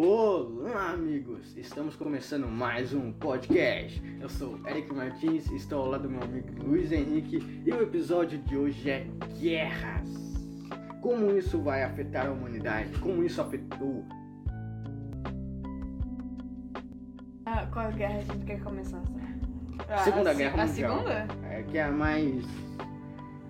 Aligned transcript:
Olá, 0.00 0.90
amigos! 0.92 1.56
Estamos 1.56 1.96
começando 1.96 2.46
mais 2.46 2.94
um 2.94 3.10
podcast. 3.10 4.00
Eu 4.20 4.28
sou 4.28 4.56
Eric 4.64 4.94
Martins, 4.94 5.50
estou 5.50 5.80
ao 5.80 5.86
lado 5.90 6.02
do 6.04 6.10
meu 6.10 6.22
amigo 6.22 6.46
Luiz 6.62 6.92
Henrique 6.92 7.38
e 7.66 7.72
o 7.72 7.82
episódio 7.82 8.38
de 8.38 8.56
hoje 8.56 8.88
é 8.88 9.08
Guerras. 9.40 10.08
Como 11.02 11.36
isso 11.36 11.60
vai 11.60 11.82
afetar 11.82 12.28
a 12.28 12.30
humanidade? 12.30 12.96
Como 13.00 13.24
isso 13.24 13.42
afetou? 13.42 14.04
Ah, 17.44 17.66
qual 17.72 17.90
guerra 17.90 18.18
a 18.18 18.22
gente 18.22 18.44
quer 18.44 18.60
começar? 18.62 19.02
Ah, 19.88 19.98
Segunda 19.98 20.30
a, 20.30 20.34
Guerra 20.34 20.62
a 20.62 20.66
Mundial. 20.68 20.92
segunda? 20.98 21.26
É 21.50 21.62
que 21.64 21.76
é 21.76 21.82
a 21.82 21.90
mais 21.90 22.44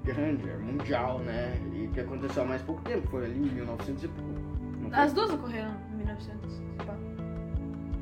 grande, 0.02 0.48
é 0.48 0.56
mundial, 0.56 1.18
né? 1.18 1.60
E 1.74 1.88
que 1.88 2.00
aconteceu 2.00 2.42
há 2.42 2.46
mais 2.46 2.62
pouco 2.62 2.80
tempo, 2.84 3.06
foi 3.08 3.26
ali 3.26 3.36
em 3.36 3.52
1900 3.52 4.04
e 4.04 4.08
pouco. 4.08 4.38
As 4.92 5.12
duas 5.12 5.30
ocorreram 5.30 5.87
em 6.26 6.34
1900. 6.34 6.62
Tipo, 6.78 6.92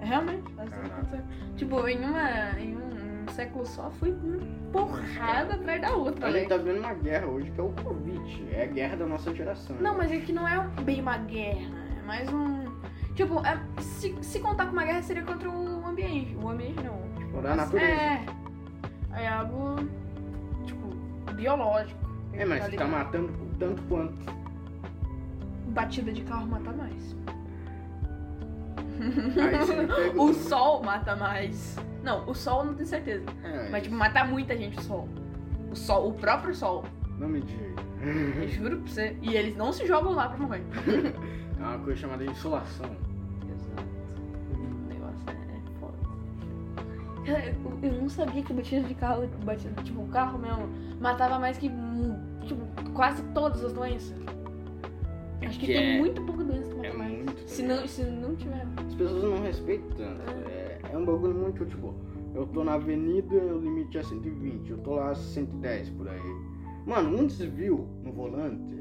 é, 0.01 0.05
realmente, 0.05 0.53
Caraca. 0.53 0.87
aconteceram. 0.87 1.25
Tipo, 1.57 1.89
em, 1.89 1.99
uma, 2.05 2.61
em 2.61 2.77
um, 2.77 3.25
um 3.25 3.29
século 3.33 3.67
só 3.67 3.91
foi 3.91 4.13
uma 4.13 4.39
porrada 4.73 5.55
atrás 5.55 5.81
da 5.81 5.95
outra. 5.95 6.27
A 6.27 6.31
gente 6.33 6.43
né? 6.43 6.49
tá 6.49 6.57
vendo 6.57 6.79
uma 6.81 6.95
guerra 6.95 7.27
hoje 7.27 7.51
que 7.51 7.61
é 7.61 7.63
o 7.63 7.71
Covid. 7.73 8.49
É 8.53 8.63
a 8.65 8.67
guerra 8.67 8.97
da 8.97 9.07
nossa 9.07 9.35
geração. 9.35 9.77
Não, 9.81 9.97
mas 9.97 10.11
é 10.11 10.19
que 10.21 10.33
não 10.33 10.47
é 10.47 10.67
bem 10.83 11.01
uma 11.01 11.19
guerra, 11.19 11.75
é 11.99 12.03
mais 12.07 12.29
um. 12.33 12.67
Tipo, 13.15 13.41
é- 13.47 13.59
se, 13.81 14.15
se 14.23 14.41
contar 14.41 14.67
com 14.67 14.73
uma 14.73 14.85
guerra 14.85 15.03
seria 15.03 15.23
contra 15.23 15.49
o 15.51 15.87
ambiente. 15.87 16.37
O 16.37 16.49
ambiente 16.49 16.83
não. 16.83 17.01
Tipo, 17.17 17.41
natureza. 17.41 17.87
É. 17.93 18.27
É 19.15 19.29
algo. 19.29 19.77
Tipo, 20.67 20.89
biológico. 21.33 22.07
É, 22.35 22.45
mas 22.45 22.69
Tá 22.69 22.77
tá 22.77 22.87
matando 22.87 23.33
tanto 23.59 23.83
quanto. 23.85 24.15
Batida 25.69 26.13
de 26.13 26.23
carro 26.23 26.47
mata 26.47 26.71
mais. 26.73 27.17
O 30.17 30.33
sol 30.35 30.83
mata 30.83 31.15
mais. 31.17 31.77
Não, 32.03 32.29
o 32.29 32.35
sol 32.35 32.65
não 32.65 32.75
tenho 32.75 32.87
certeza. 32.89 33.25
É, 33.43 33.69
Mas, 33.71 33.83
tipo, 33.83 33.95
mata 33.95 34.25
muita 34.25 34.57
gente 34.57 34.79
o 34.79 34.83
sol. 34.83 35.09
O 35.71 35.77
sol, 35.77 36.09
o 36.09 36.15
próprio 36.15 36.55
sol. 36.55 36.85
Não 37.19 37.29
me 37.29 37.41
diga. 37.41 37.75
Eu 38.41 38.49
juro 38.49 38.79
pra 38.79 38.93
você. 38.93 39.17
E 39.23 39.35
eles 39.35 39.57
não 39.57 39.73
se 39.73 39.87
jogam 39.87 40.13
lá 40.13 40.29
pra 40.29 40.39
morrer. 40.39 40.63
É 41.59 41.63
uma 41.63 41.79
coisa 41.79 42.01
chamada 42.01 42.25
insolação. 42.25 42.91
Exato. 43.51 43.89
O 44.53 44.89
negócio 44.89 45.27
é, 45.29 45.61
foda. 45.81 45.97
Eu, 47.83 47.91
eu 47.91 48.01
não 48.03 48.09
sabia 48.09 48.43
que 48.43 48.53
batida 48.53 48.87
de 48.87 48.95
carro, 48.95 49.27
batida, 49.45 49.83
tipo, 49.83 50.03
o 50.03 50.09
carro 50.09 50.39
mesmo, 50.39 50.69
matava 51.01 51.39
mais 51.39 51.57
que, 51.59 51.69
hum, 51.69 52.17
tipo, 52.47 52.93
quase 52.93 53.23
todas 53.35 53.65
as 53.65 53.73
doenças. 53.73 54.17
Acho 55.47 55.59
que 55.61 55.67
que 55.67 55.73
tem 55.73 55.95
é- 55.95 55.99
muito 55.99 56.23
pouca 56.23 56.45
doença 56.45 56.69
que 56.71 56.77
mata 56.77 56.87
é 56.89 56.93
mais. 56.93 57.13
muito, 57.17 57.49
Se 57.49 57.63
não, 57.63 57.87
se 57.87 58.03
não 58.05 58.35
tiver. 58.37 58.67
As 58.77 58.95
pessoas 58.95 59.23
não 59.23 59.43
respeitam 59.43 59.89
tanto. 59.97 60.23
É, 60.49 60.79
é 60.93 60.97
um 60.99 61.05
bagulho 61.05 61.35
muito, 61.35 61.65
tipo, 61.67 61.95
eu 62.35 62.47
tô 62.47 62.65
na 62.65 62.75
avenida, 62.75 63.35
o 63.35 63.59
limite 63.61 63.97
é 63.99 64.03
120, 64.03 64.71
eu 64.71 64.79
tô 64.79 64.95
lá 64.95 65.11
a 65.11 65.15
110 65.15 65.91
por 65.91 66.09
aí. 66.09 66.21
Mano, 66.87 67.19
um 67.19 67.27
desvio 67.27 67.89
no 68.05 68.13
volante, 68.13 68.75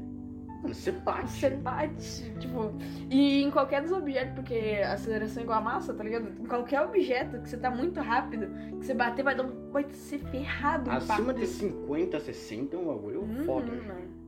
mano, 0.62 0.74
você 0.74 0.92
bate. 0.92 1.30
Você 1.32 1.50
bate, 1.50 2.32
tipo, 2.38 2.72
e 3.10 3.42
em 3.42 3.50
qualquer 3.50 3.82
dos 3.82 3.92
objetos, 3.92 4.34
porque 4.34 4.80
a 4.84 4.92
aceleração 4.94 5.40
é 5.40 5.44
igual 5.44 5.58
a 5.58 5.62
massa, 5.62 5.92
tá 5.94 6.02
ligado? 6.04 6.28
Em 6.40 6.46
qualquer 6.46 6.82
objeto 6.82 7.40
que 7.40 7.48
você 7.48 7.56
tá 7.56 7.70
muito 7.70 8.00
rápido, 8.00 8.46
que 8.78 8.86
você 8.86 8.94
bater 8.94 9.22
vai 9.24 9.34
dar 9.36 9.44
um. 9.44 9.70
Vai 9.70 9.84
ser 9.90 10.18
ferrado 10.18 10.90
Acima 10.90 11.20
impacto. 11.32 11.40
de 11.40 11.46
50, 11.46 12.18
60 12.20 12.76
é 12.76 12.78
um 12.78 12.86
bagulho 12.86 13.20
Uhum, 13.22 13.44
foda. 13.44 13.72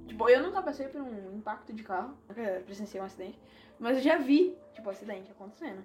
Tipo, 0.06 0.28
eu 0.28 0.42
nunca 0.42 0.60
passei 0.62 0.88
por 0.88 1.00
um 1.00 1.27
impacto 1.38 1.72
de 1.72 1.82
carro, 1.82 2.14
nunca 2.28 2.62
presenciei 2.64 3.00
um 3.02 3.06
acidente, 3.06 3.38
mas 3.78 3.96
eu 3.98 4.02
já 4.02 4.16
vi, 4.18 4.56
tipo, 4.74 4.88
acidente 4.90 5.30
acontecendo. 5.30 5.82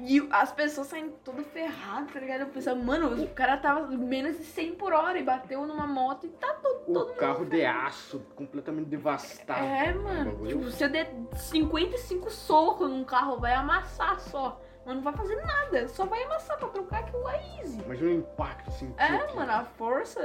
E 0.00 0.26
as 0.32 0.50
pessoas 0.50 0.86
saem 0.88 1.10
tudo 1.22 1.44
ferrado, 1.44 2.10
tá 2.12 2.18
ligado? 2.18 2.40
Eu 2.40 2.46
pensava, 2.48 2.80
mano, 2.82 3.22
o 3.22 3.28
cara 3.34 3.56
tava 3.58 3.86
menos 3.88 4.36
de 4.38 4.42
100 4.44 4.74
por 4.74 4.92
hora 4.92 5.18
e 5.18 5.22
bateu 5.22 5.64
numa 5.66 5.86
moto 5.86 6.26
e 6.26 6.30
tá 6.30 6.54
tudo. 6.54 6.98
O 7.10 7.14
carro 7.14 7.44
de 7.44 7.64
aço, 7.64 8.18
completamente 8.34 8.86
devastado. 8.88 9.64
É, 9.64 9.94
Um 9.94 10.02
mano. 10.02 10.46
Tipo, 10.46 10.70
se 10.70 10.82
eu 10.82 10.88
der 10.88 11.14
55 11.36 12.30
socos 12.30 12.88
num 12.90 13.04
carro, 13.04 13.38
vai 13.38 13.52
amassar 13.54 14.18
só. 14.18 14.60
Mas 14.84 14.96
não 14.96 15.02
vai 15.02 15.12
fazer 15.12 15.36
nada, 15.36 15.86
só 15.88 16.04
vai 16.06 16.22
amassar 16.24 16.58
pra 16.58 16.68
trocar 16.68 17.04
que 17.04 17.14
o 17.14 17.28
é 17.28 17.60
easy. 17.60 17.80
Imagina 17.82 18.10
o 18.10 18.14
impacto, 18.14 18.70
assim. 18.70 18.92
É, 18.96 19.18
que- 19.18 19.36
mano, 19.36 19.52
a 19.52 19.64
força 19.64 20.20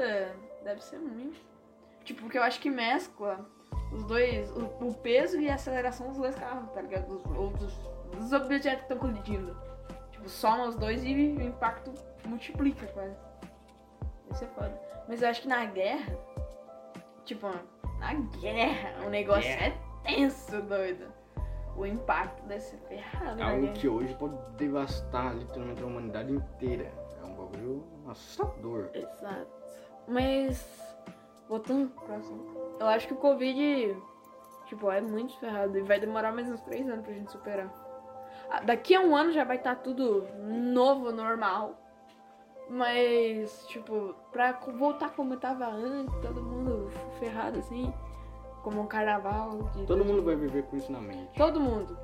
deve 0.63 0.81
ser 0.83 0.97
muito. 0.97 1.39
Tipo, 2.03 2.21
porque 2.21 2.37
eu 2.39 2.43
acho 2.43 2.59
que 2.59 2.69
mescla 2.69 3.45
os 3.91 4.03
dois, 4.03 4.50
o, 4.51 4.66
o 4.88 4.94
peso 4.94 5.39
e 5.39 5.50
a 5.50 5.55
aceleração 5.55 6.07
dos 6.09 6.17
dois 6.17 6.35
carros, 6.35 6.69
tá 6.72 6.81
ligado? 6.81 7.07
Dos, 7.07 7.25
ou 7.38 7.50
dos, 7.51 7.73
dos 8.16 8.33
objetos 8.33 8.85
que 8.85 8.94
estão 8.94 8.97
colidindo. 8.97 9.55
Tipo, 10.11 10.28
soma 10.29 10.66
os 10.66 10.75
dois 10.75 11.03
e 11.03 11.13
o 11.13 11.41
impacto 11.41 11.94
multiplica 12.25 12.85
quase. 12.88 13.16
Isso 14.31 14.44
é 14.44 14.47
foda. 14.47 14.81
Mas 15.07 15.22
eu 15.22 15.29
acho 15.29 15.41
que 15.44 15.47
na 15.47 15.63
guerra, 15.66 16.17
tipo, 17.23 17.47
na 18.00 18.13
guerra, 18.39 19.06
o 19.06 19.09
negócio 19.09 19.44
guerra. 19.44 19.67
é 19.67 19.77
tenso, 20.03 20.61
doido. 20.63 21.06
O 21.77 21.85
impacto 21.85 22.44
deve 22.47 22.61
ser 22.61 22.77
ferrado, 22.88 23.31
É 23.39 23.45
né? 23.45 23.51
algo 23.51 23.72
que 23.73 23.88
hoje 23.88 24.13
pode 24.16 24.35
devastar 24.57 25.35
literalmente 25.35 25.81
a 25.83 25.85
humanidade 25.85 26.33
inteira. 26.33 26.91
É 27.22 27.25
um 27.25 27.35
bagulho 27.35 27.83
assustador. 28.07 28.89
Exato. 28.94 29.47
Mas, 30.07 30.96
voltando 31.47 31.89
pro 31.89 32.15
assunto, 32.15 32.57
eu 32.79 32.87
acho 32.87 33.07
que 33.07 33.13
o 33.13 33.17
Covid, 33.17 33.97
tipo, 34.65 34.91
é 34.91 35.01
muito 35.01 35.37
ferrado 35.39 35.77
e 35.77 35.81
vai 35.81 35.99
demorar 35.99 36.31
mais 36.31 36.49
uns 36.49 36.61
três 36.61 36.87
anos 36.87 37.03
pra 37.05 37.13
gente 37.13 37.31
superar. 37.31 37.71
Ah, 38.49 38.61
Daqui 38.61 38.95
a 38.95 39.01
um 39.01 39.15
ano 39.15 39.31
já 39.31 39.43
vai 39.43 39.57
estar 39.57 39.75
tudo 39.75 40.25
novo, 40.37 41.11
normal. 41.11 41.75
Mas, 42.69 43.65
tipo, 43.67 44.13
pra 44.31 44.51
voltar 44.51 45.11
como 45.15 45.37
tava 45.37 45.67
antes, 45.67 46.13
todo 46.21 46.41
mundo 46.41 46.89
ferrado 47.17 47.59
assim, 47.59 47.93
como 48.61 48.81
um 48.81 48.87
carnaval. 48.87 49.69
Todo 49.87 50.03
mundo 50.03 50.21
vai 50.21 50.35
viver 50.35 50.63
com 50.63 50.75
isso 50.75 50.91
na 50.91 50.99
mente. 50.99 51.29
Todo 51.37 51.61
mundo. 51.61 51.97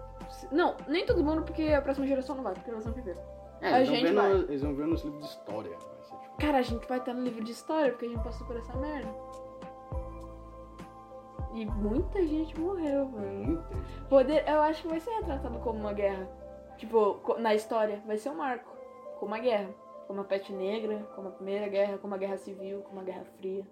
Não, 0.52 0.76
nem 0.88 1.06
todo 1.06 1.24
mundo, 1.24 1.44
porque 1.44 1.74
a 1.74 1.82
próxima 1.82 2.08
geração 2.08 2.36
não 2.36 2.44
vai, 2.44 2.54
porque 2.54 2.72
elas 2.72 2.86
vão 2.86 2.94
viver. 2.94 3.18
É, 3.64 3.74
A 3.74 3.78
eles, 3.78 3.88
vão 3.90 3.98
gente 3.98 4.08
ver 4.08 4.14
vai. 4.14 4.32
eles 4.34 4.62
vão 4.62 4.76
ver 4.76 4.88
nos 4.88 5.04
livros 5.04 5.22
de 5.24 5.30
história. 5.30 5.80
Ser, 5.80 6.16
tipo, 6.18 6.38
Cara, 6.38 6.58
a 6.58 6.62
gente 6.62 6.88
vai 6.88 6.98
estar 7.00 7.14
no 7.14 7.22
livro 7.24 7.44
de 7.44 7.52
história 7.52 7.92
porque 7.92 8.06
a 8.06 8.10
gente 8.10 8.24
passou 8.24 8.46
por 8.46 8.58
essa 8.58 8.76
merda. 8.76 9.10
E 11.54 11.66
muita 11.66 12.26
gente 12.26 12.60
morreu, 12.60 13.06
mano. 13.10 13.28
muita 13.46 13.74
gente. 13.76 14.08
Poder, 14.10 14.44
eu 14.48 14.62
acho 14.62 14.82
que 14.82 14.88
vai 14.88 15.00
ser 15.00 15.12
retratado 15.12 15.60
como 15.60 15.80
uma 15.80 15.94
guerra. 15.94 16.28
Tipo, 16.78 17.22
na 17.40 17.54
história, 17.54 18.02
vai 18.06 18.18
ser 18.18 18.30
um 18.30 18.36
marco. 18.36 18.70
Como 19.20 19.32
uma 19.34 19.40
guerra. 19.40 19.70
Como 20.08 20.20
a 20.22 20.24
peste 20.24 20.52
negra, 20.52 21.08
como 21.16 21.30
a 21.30 21.32
primeira 21.32 21.68
guerra, 21.68 21.98
como 21.98 22.14
a 22.16 22.18
guerra 22.18 22.38
civil, 22.38 22.82
como 22.82 23.00
a 23.00 23.04
guerra 23.04 23.24
fria. 23.38 23.66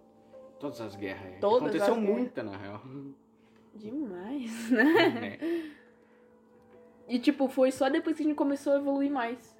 Todas 0.60 0.80
as 0.80 0.96
guerras. 0.96 1.26
aí. 1.34 1.40
Todas 1.40 1.70
Aconteceu 1.70 1.94
as 1.96 2.00
guerras. 2.00 2.16
muita, 2.18 2.44
na 2.44 2.56
real. 2.58 2.82
Demais, 3.74 4.70
né? 4.72 5.38
É. 5.42 5.72
E 7.08 7.20
tipo, 7.20 7.48
foi 7.50 7.72
só 7.72 7.90
depois 7.90 8.16
que 8.16 8.24
a 8.24 8.26
gente 8.28 8.36
começou 8.36 8.74
a 8.74 8.78
evoluir 8.78 9.12
mais. 9.12 9.60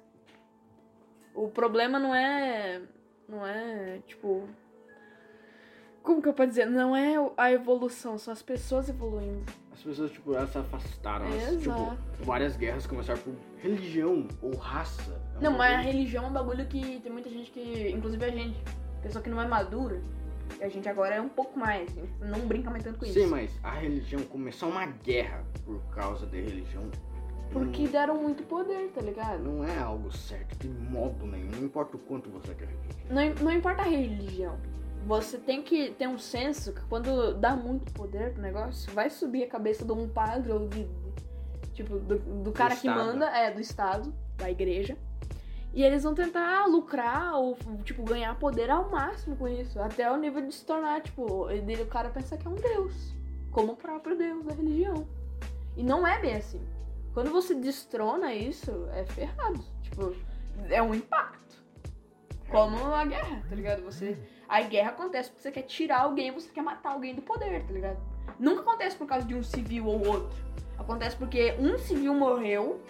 O 1.34 1.48
problema 1.48 1.98
não 1.98 2.14
é. 2.14 2.80
Não 3.28 3.46
é, 3.46 3.98
tipo. 4.06 4.48
Como 6.02 6.20
que 6.20 6.28
eu 6.28 6.34
posso 6.34 6.48
dizer? 6.48 6.66
Não 6.66 6.96
é 6.96 7.14
a 7.36 7.52
evolução, 7.52 8.18
são 8.18 8.32
as 8.32 8.42
pessoas 8.42 8.88
evoluindo. 8.88 9.44
As 9.72 9.80
pessoas, 9.82 10.10
tipo, 10.10 10.34
elas 10.34 10.50
se 10.50 10.58
afastaram. 10.58 11.26
Elas, 11.26 11.52
Exato. 11.54 11.96
tipo, 11.96 12.24
várias 12.24 12.56
guerras 12.56 12.86
começaram 12.86 13.20
por 13.22 13.34
religião 13.58 14.26
ou 14.42 14.54
raça. 14.56 15.12
É 15.36 15.38
um 15.38 15.42
Não, 15.42 15.52
mas 15.56 15.72
a 15.72 15.76
bagulho- 15.76 15.92
religião 15.92 16.24
é 16.24 16.26
um 16.28 16.32
bagulho 16.32 16.66
que 16.66 17.00
tem 17.00 17.12
muita 17.12 17.30
gente 17.30 17.50
que. 17.52 17.90
Inclusive 17.90 18.24
a 18.24 18.30
gente. 18.30 18.58
Pessoa 19.00 19.22
que 19.22 19.30
não 19.30 19.40
é 19.40 19.46
madura. 19.46 20.00
E 20.60 20.64
a 20.64 20.68
gente 20.68 20.88
agora 20.88 21.14
é 21.14 21.20
um 21.20 21.28
pouco 21.28 21.58
mais. 21.58 21.88
A 21.96 22.00
gente 22.00 22.12
não 22.20 22.40
brinca 22.46 22.68
mais 22.70 22.82
tanto 22.84 22.98
com 22.98 23.06
Sim, 23.06 23.20
isso. 23.22 23.30
mas 23.30 23.58
a 23.62 23.70
religião 23.70 24.22
começou 24.24 24.68
uma 24.68 24.84
guerra 24.86 25.44
por 25.64 25.80
causa 25.94 26.26
da 26.26 26.36
religião. 26.36 26.90
Porque 27.52 27.86
deram 27.86 28.16
muito 28.16 28.42
poder, 28.44 28.90
tá 28.92 29.00
ligado? 29.02 29.42
Não 29.42 29.62
é 29.62 29.78
algo 29.78 30.10
certo, 30.10 30.56
de 30.56 30.68
modo 30.68 31.26
nenhum. 31.26 31.50
Não 31.50 31.64
importa 31.64 31.96
o 31.96 32.00
quanto 32.00 32.30
você 32.30 32.52
acredita. 32.52 32.78
Não, 33.10 33.44
não 33.44 33.52
importa 33.52 33.82
a 33.82 33.84
religião. 33.84 34.58
Você 35.06 35.36
tem 35.36 35.62
que 35.62 35.90
ter 35.90 36.08
um 36.08 36.18
senso 36.18 36.72
que 36.72 36.80
quando 36.86 37.34
dá 37.34 37.54
muito 37.54 37.92
poder 37.92 38.32
pro 38.32 38.42
negócio, 38.42 38.90
vai 38.92 39.10
subir 39.10 39.42
a 39.44 39.48
cabeça 39.48 39.84
de 39.84 39.92
um 39.92 40.08
padre 40.08 40.52
ou 40.52 40.68
de. 40.68 40.88
Tipo, 41.74 41.98
do, 41.98 42.18
do 42.18 42.52
cara 42.52 42.76
que 42.76 42.86
Estado. 42.86 43.04
manda, 43.04 43.26
é, 43.26 43.50
do 43.50 43.60
Estado, 43.60 44.14
da 44.36 44.50
igreja. 44.50 44.96
E 45.74 45.82
eles 45.82 46.02
vão 46.02 46.14
tentar 46.14 46.66
lucrar 46.66 47.34
ou, 47.34 47.56
tipo, 47.82 48.02
ganhar 48.02 48.38
poder 48.38 48.70
ao 48.70 48.90
máximo 48.90 49.36
com 49.36 49.48
isso. 49.48 49.80
Até 49.80 50.10
o 50.10 50.16
nível 50.16 50.46
de 50.46 50.54
se 50.54 50.64
tornar, 50.64 51.00
tipo, 51.00 51.50
ele, 51.50 51.82
o 51.82 51.86
cara 51.86 52.10
pensa 52.10 52.36
que 52.36 52.46
é 52.46 52.50
um 52.50 52.54
deus. 52.54 53.14
Como 53.50 53.72
o 53.72 53.76
próprio 53.76 54.16
deus 54.16 54.44
da 54.44 54.54
religião. 54.54 55.06
E 55.76 55.82
não 55.82 56.06
é 56.06 56.20
bem 56.20 56.36
assim. 56.36 56.60
Quando 57.14 57.30
você 57.30 57.54
destrona 57.54 58.32
isso, 58.34 58.88
é 58.94 59.04
ferrado. 59.04 59.60
Tipo, 59.82 60.14
é 60.70 60.82
um 60.82 60.94
impacto. 60.94 61.62
Como 62.50 62.76
a 62.94 63.04
guerra, 63.04 63.42
tá 63.48 63.54
ligado? 63.54 63.82
Você. 63.84 64.16
A 64.48 64.60
guerra 64.62 64.90
acontece 64.90 65.30
porque 65.30 65.42
você 65.42 65.50
quer 65.52 65.62
tirar 65.62 66.02
alguém, 66.02 66.30
você 66.30 66.50
quer 66.50 66.62
matar 66.62 66.92
alguém 66.92 67.14
do 67.14 67.22
poder, 67.22 67.64
tá 67.64 67.72
ligado? 67.72 67.98
Nunca 68.38 68.60
acontece 68.60 68.96
por 68.96 69.06
causa 69.06 69.26
de 69.26 69.34
um 69.34 69.42
civil 69.42 69.86
ou 69.86 70.06
outro. 70.06 70.36
Acontece 70.78 71.16
porque 71.16 71.54
um 71.58 71.78
civil 71.78 72.14
morreu 72.14 72.82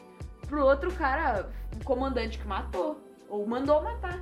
pro 0.48 0.64
outro 0.64 0.92
cara, 0.92 1.50
o 1.80 1.84
comandante 1.84 2.38
que 2.38 2.46
matou. 2.46 3.00
Ou 3.28 3.46
mandou 3.46 3.80
matar. 3.82 4.20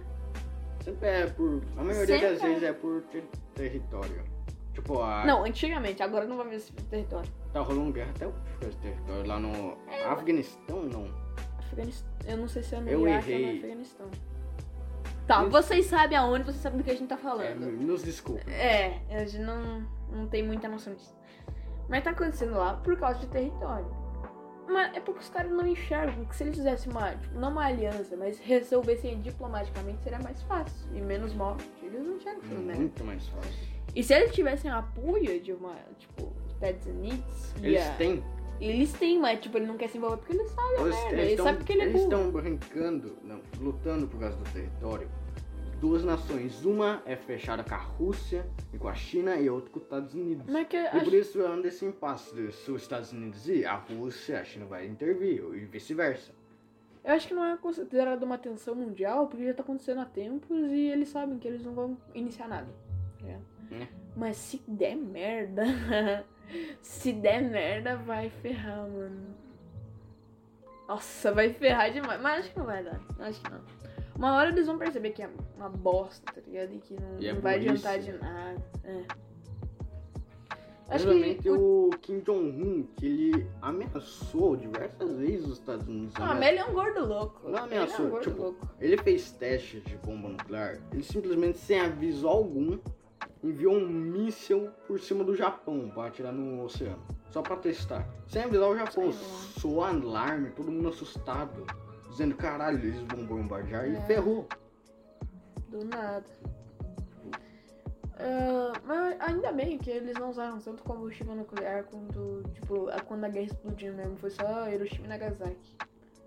Sempre 0.85 1.09
é 1.09 1.27
por. 1.27 1.61
A 1.77 1.83
maioria 1.83 2.07
Sempre 2.07 2.29
das 2.35 2.43
é. 2.43 2.47
vezes 2.47 2.63
é 2.63 2.73
por 2.73 3.03
ter- 3.11 3.29
território. 3.55 4.25
Tipo, 4.73 5.03
a, 5.03 5.25
Não, 5.27 5.45
antigamente, 5.45 6.03
agora 6.03 6.27
não 6.27 6.37
vai 6.37 6.49
ver 6.49 6.57
esse 6.57 6.73
território. 6.73 7.31
Tá 7.53 7.61
rolando 7.61 7.93
guerra 7.93 8.11
até 8.15 8.27
esse 8.67 8.77
território. 8.79 9.27
Lá 9.27 9.39
no 9.39 9.77
Afeganistão, 10.07 10.83
não. 10.85 11.07
Afeganistão. 11.59 12.11
Eu 12.27 12.37
não 12.37 12.49
sei 12.49 12.63
se 12.63 12.75
é 12.75 12.81
no 12.81 12.89
Eu 12.89 13.09
Iraque 13.09 13.33
ou 13.33 13.39
no 13.39 13.45
errei. 13.45 13.59
Afeganistão. 13.59 14.07
Tá, 15.27 15.43
Isso. 15.43 15.51
vocês 15.51 15.87
sabem 15.87 16.17
aonde, 16.19 16.45
vocês 16.45 16.57
sabem 16.63 16.79
do 16.79 16.85
que 16.85 16.91
a 16.91 16.95
gente 16.97 17.09
tá 17.09 17.15
É, 17.15 17.19
falando. 17.19 17.61
nos 17.81 18.03
desculpa. 18.03 18.51
É, 18.51 19.01
a 19.11 19.25
gente 19.25 19.39
não, 19.39 19.87
não 20.13 20.27
tem 20.27 20.43
muita 20.43 20.69
noção 20.69 20.95
disso. 20.95 21.15
Mas 21.89 22.03
tá 22.05 22.11
acontecendo 22.11 22.57
lá 22.57 22.75
por 22.75 22.97
causa 22.99 23.21
de 23.21 23.27
território. 23.29 23.87
Mas 24.69 24.97
é 24.97 25.01
porque 25.01 25.21
os 25.21 25.29
caras 25.29 25.51
não 25.51 25.67
enxergam 25.67 26.25
que 26.25 26.35
se 26.37 26.45
eles 26.45 26.57
fizessem 26.57 26.93
uma, 26.93 27.11
tipo, 27.15 27.37
não 27.39 27.51
uma 27.51 27.65
aliança, 27.67 28.17
mas 28.17 28.39
resolvessem 28.39 29.21
diplomaticamente, 29.21 30.01
seria 30.03 30.21
mais 30.21 30.41
fácil 30.43 30.89
e 30.97 31.01
menos 31.01 31.33
morte. 31.35 31.65
Eles 31.83 32.01
não 32.05 32.17
enxergam 32.17 32.43
isso, 32.45 32.55
né? 32.55 32.75
Muito 32.75 33.05
mais 33.05 33.27
fácil. 33.29 33.69
E 33.95 34.03
se 34.05 34.15
eles 34.15 34.33
tivessem 34.33 34.71
apoio 34.71 35.41
de 35.41 35.53
uma, 35.53 35.75
tipo, 35.99 36.33
Estados 36.63 36.87
Unidos, 36.87 37.55
Eles 37.63 37.89
têm. 37.97 38.23
Eles 38.61 38.93
têm, 38.93 39.19
mas 39.19 39.41
tipo, 39.41 39.57
ele 39.57 39.67
não 39.67 39.79
quer 39.79 39.89
se 39.89 39.97
envolver 39.97 40.19
porque 40.19 40.35
ele 40.35 40.45
sabe 40.49 40.75
a 40.77 40.81
Eles, 40.83 40.95
merda. 40.97 41.13
eles 41.13 41.27
Ele 41.29 41.37
tão- 41.37 41.45
sabe 41.47 41.59
porque 41.59 41.73
ele 41.73 41.81
é 41.83 41.85
eles 41.87 42.03
estão 42.03 42.31
brincando, 42.31 43.17
não, 43.25 43.41
lutando 43.59 44.07
por 44.07 44.21
causa 44.21 44.37
do 44.37 44.45
território. 44.53 45.09
Duas 45.81 46.05
nações. 46.05 46.63
Uma 46.63 47.03
é 47.07 47.17
fechada 47.17 47.65
com 47.65 47.75
a 47.75 47.79
Rússia 47.79 48.47
e 48.71 48.77
com 48.77 48.87
a 48.87 48.95
China 48.95 49.37
e 49.37 49.49
a 49.49 49.53
outra 49.53 49.71
com 49.71 49.79
os 49.79 49.85
Estados 49.85 50.13
Unidos. 50.15 50.45
Mas 50.47 50.57
é 50.57 50.65
que 50.67 50.77
E 50.77 51.01
por 51.05 51.15
isso 51.15 51.43
anda 51.43 51.69
esse 51.69 51.87
impasse. 51.87 52.35
de 52.35 52.53
Se 52.53 52.71
os 52.71 52.83
Estados 52.83 53.13
Unidos 53.13 53.49
ir, 53.49 53.65
a 53.65 53.77
Rússia, 53.77 54.41
a 54.41 54.45
China 54.45 54.67
vai 54.67 54.87
intervir, 54.87 55.43
e 55.55 55.61
vice-versa. 55.65 56.33
eu 57.03 57.15
acho 57.15 57.29
que 57.29 57.33
não 57.33 57.47
é 57.47 57.57
considerado 57.57 58.23
uma 58.25 58.37
tensão 58.37 58.75
mundial, 58.75 59.27
porque 59.27 59.43
já 59.47 59.55
tá 59.55 59.63
acontecendo 59.63 60.03
há 60.03 60.05
tempos 60.05 60.51
e 60.71 60.89
eles 60.91 61.09
sabem 61.09 61.39
que 61.39 61.49
eles 61.49 61.65
não 61.65 61.73
vão 61.73 61.97
iniciar 62.15 62.47
nada. 62.47 62.69
É. 63.25 63.39
Mas 64.15 64.37
se 64.37 64.61
der 64.69 64.97
merda, 64.97 65.63
se 66.81 67.13
der 67.13 67.43
merda, 67.43 67.97
vai 67.97 68.31
ferrar, 68.31 68.89
mano. 68.89 69.35
Nossa, 70.89 71.33
vai 71.33 71.51
ferrar 71.53 71.93
demais. 71.93 72.21
Mas 72.21 72.41
acho 72.41 72.53
que 72.53 72.59
não 72.59 72.67
vai 72.67 72.83
dar. 72.83 73.01
Acho 73.21 73.41
que 73.41 73.51
não. 73.51 73.61
Uma 74.17 74.35
hora 74.35 74.51
eles 74.51 74.67
vão 74.67 74.77
perceber 74.77 75.11
que 75.11 75.23
é 75.23 75.31
uma 75.57 75.69
bosta, 75.69 76.33
tá 76.33 76.41
ligado? 76.47 76.75
E 76.75 76.79
que 76.79 76.95
não, 76.95 77.19
E 77.21 77.27
é 77.29 77.33
não 77.33 77.41
vai 77.41 77.55
adiantar 77.57 77.99
de 77.99 78.13
nada. 78.13 78.63
É. 78.85 79.05
Acho 80.89 81.07
que. 81.41 81.49
O... 81.49 81.87
o 81.87 81.91
Kim 81.99 82.19
Jong-un, 82.21 82.83
que 82.97 83.07
ele 83.07 83.47
ameaçou 83.63 84.57
diversas 84.57 85.13
vezes 85.13 85.47
os 85.47 85.53
Estados 85.59 85.87
Unidos. 85.87 86.13
Ah, 86.17 86.33
amea- 86.33 86.35
mas 86.35 86.49
ele 86.49 86.59
é 86.59 86.65
um 86.65 86.73
gordo 86.73 87.07
louco. 87.07 87.49
Não 87.49 87.51
ele 87.67 87.75
é 87.75 87.79
ameaçou, 87.79 88.07
um 88.07 88.11
gordo 88.11 88.25
tipo, 88.25 88.43
louco. 88.43 88.69
Ele 88.81 88.97
fez 88.99 89.31
testes 89.31 89.83
de 89.85 89.97
bomba 89.99 90.29
nuclear. 90.29 90.81
Ele 90.93 91.03
simplesmente, 91.05 91.59
sem 91.59 91.81
aviso 91.81 92.27
algum, 92.27 92.79
enviou 93.43 93.75
um 93.75 93.89
míssil 93.89 94.71
por 94.87 95.01
cima 95.01 95.25
do 95.25 95.35
Japão 95.35 95.91
para 95.95 96.09
atirar 96.09 96.33
no 96.33 96.65
oceano. 96.65 97.03
Só 97.31 97.43
para 97.43 97.57
testar. 97.57 98.09
Sem 98.27 98.43
avisar 98.43 98.69
o 98.69 98.77
Japão. 98.77 99.13
Soou 99.13 99.85
alarme, 99.85 100.51
todo 100.51 100.71
mundo 100.71 100.89
assustado. 100.89 101.65
Dizendo, 102.11 102.35
caralho, 102.35 102.79
eles 102.79 102.97
vão 103.03 103.25
bombardear. 103.25 103.89
E 103.89 103.97
É. 103.97 104.01
ferrou. 104.03 104.47
Do 105.69 105.85
nada. 105.85 106.25
Ah, 108.19 108.73
mas 108.85 109.17
ainda 109.21 109.53
bem 109.53 109.79
que 109.79 109.89
eles 109.91 110.15
não 110.19 110.31
usaram 110.31 110.59
tanto 110.59 110.83
combustível 110.83 111.35
nuclear 111.35 111.85
quando, 111.85 112.43
tipo, 112.53 112.89
a- 112.89 113.01
quando 113.01 113.25
a 113.25 113.29
guerra 113.29 113.47
explodiu 113.47 113.95
mesmo. 113.95 114.17
Foi 114.17 114.31
só 114.31 114.69
Hiroshima 114.69 115.07
e 115.07 115.09
Nagasaki. 115.09 115.77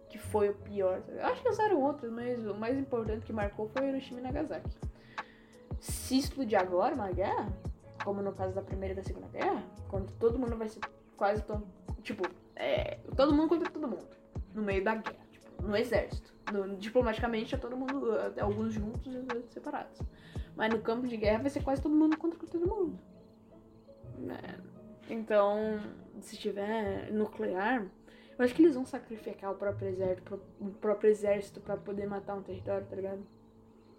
Que 0.10 0.18
foi 0.18 0.50
o 0.50 0.54
pior. 0.56 1.02
tá? 1.02 1.28
Acho 1.28 1.42
que 1.44 1.50
usaram 1.50 1.82
outros, 1.82 2.12
mas 2.12 2.46
o 2.48 2.56
mais 2.56 2.78
importante 2.78 3.26
que 3.26 3.34
marcou 3.34 3.68
foi 3.70 3.88
Hiroshima 3.90 4.20
e 4.22 4.24
Nagasaki. 4.24 4.70
Se 5.84 6.18
explodir 6.18 6.58
agora 6.58 6.96
uma 6.96 7.12
guerra, 7.12 7.52
como 8.06 8.22
no 8.22 8.32
caso 8.32 8.56
da 8.56 8.62
Primeira 8.62 8.94
e 8.94 8.96
da 8.96 9.04
Segunda 9.04 9.28
Guerra, 9.28 9.62
quando 9.90 10.14
todo 10.14 10.40
mundo 10.40 10.56
vai 10.56 10.70
ser 10.70 10.80
quase 11.18 11.44
tão. 11.44 11.62
Tipo, 12.02 12.24
é, 12.56 13.00
todo 13.18 13.34
mundo 13.34 13.50
contra 13.50 13.70
todo 13.70 13.86
mundo. 13.86 14.08
No 14.54 14.62
meio 14.62 14.82
da 14.82 14.96
guerra, 14.96 15.26
tipo, 15.30 15.62
no 15.62 15.76
exército. 15.76 16.34
No- 16.54 16.78
diplomaticamente 16.78 17.54
é 17.54 17.58
todo 17.58 17.76
mundo, 17.76 18.14
até 18.18 18.40
alguns 18.40 18.74
juntos 18.74 19.14
e 19.14 19.18
outros 19.18 19.52
separados. 19.52 20.00
Mas 20.56 20.74
no 20.74 20.80
campo 20.80 21.06
de 21.06 21.18
guerra 21.18 21.40
vai 21.42 21.50
ser 21.50 21.62
quase 21.62 21.82
todo 21.82 21.94
mundo 21.94 22.18
contra 22.18 22.40
todo 22.48 22.66
mundo. 22.66 22.98
Né? 24.20 24.40
Então, 25.10 25.82
se 26.22 26.38
tiver 26.38 27.12
nuclear, 27.12 27.86
eu 28.40 28.46
acho 28.46 28.56
que 28.56 28.62
eles 28.62 28.76
vão 28.76 28.86
sacrificar 28.86 29.52
o 29.52 29.56
próprio 29.56 29.90
exército, 29.90 30.40
o 30.62 30.70
próprio 30.70 31.10
exército 31.10 31.60
pra 31.60 31.76
poder 31.76 32.08
matar 32.08 32.36
um 32.36 32.42
território, 32.42 32.88
tá 32.88 32.96
ligado? 32.96 33.28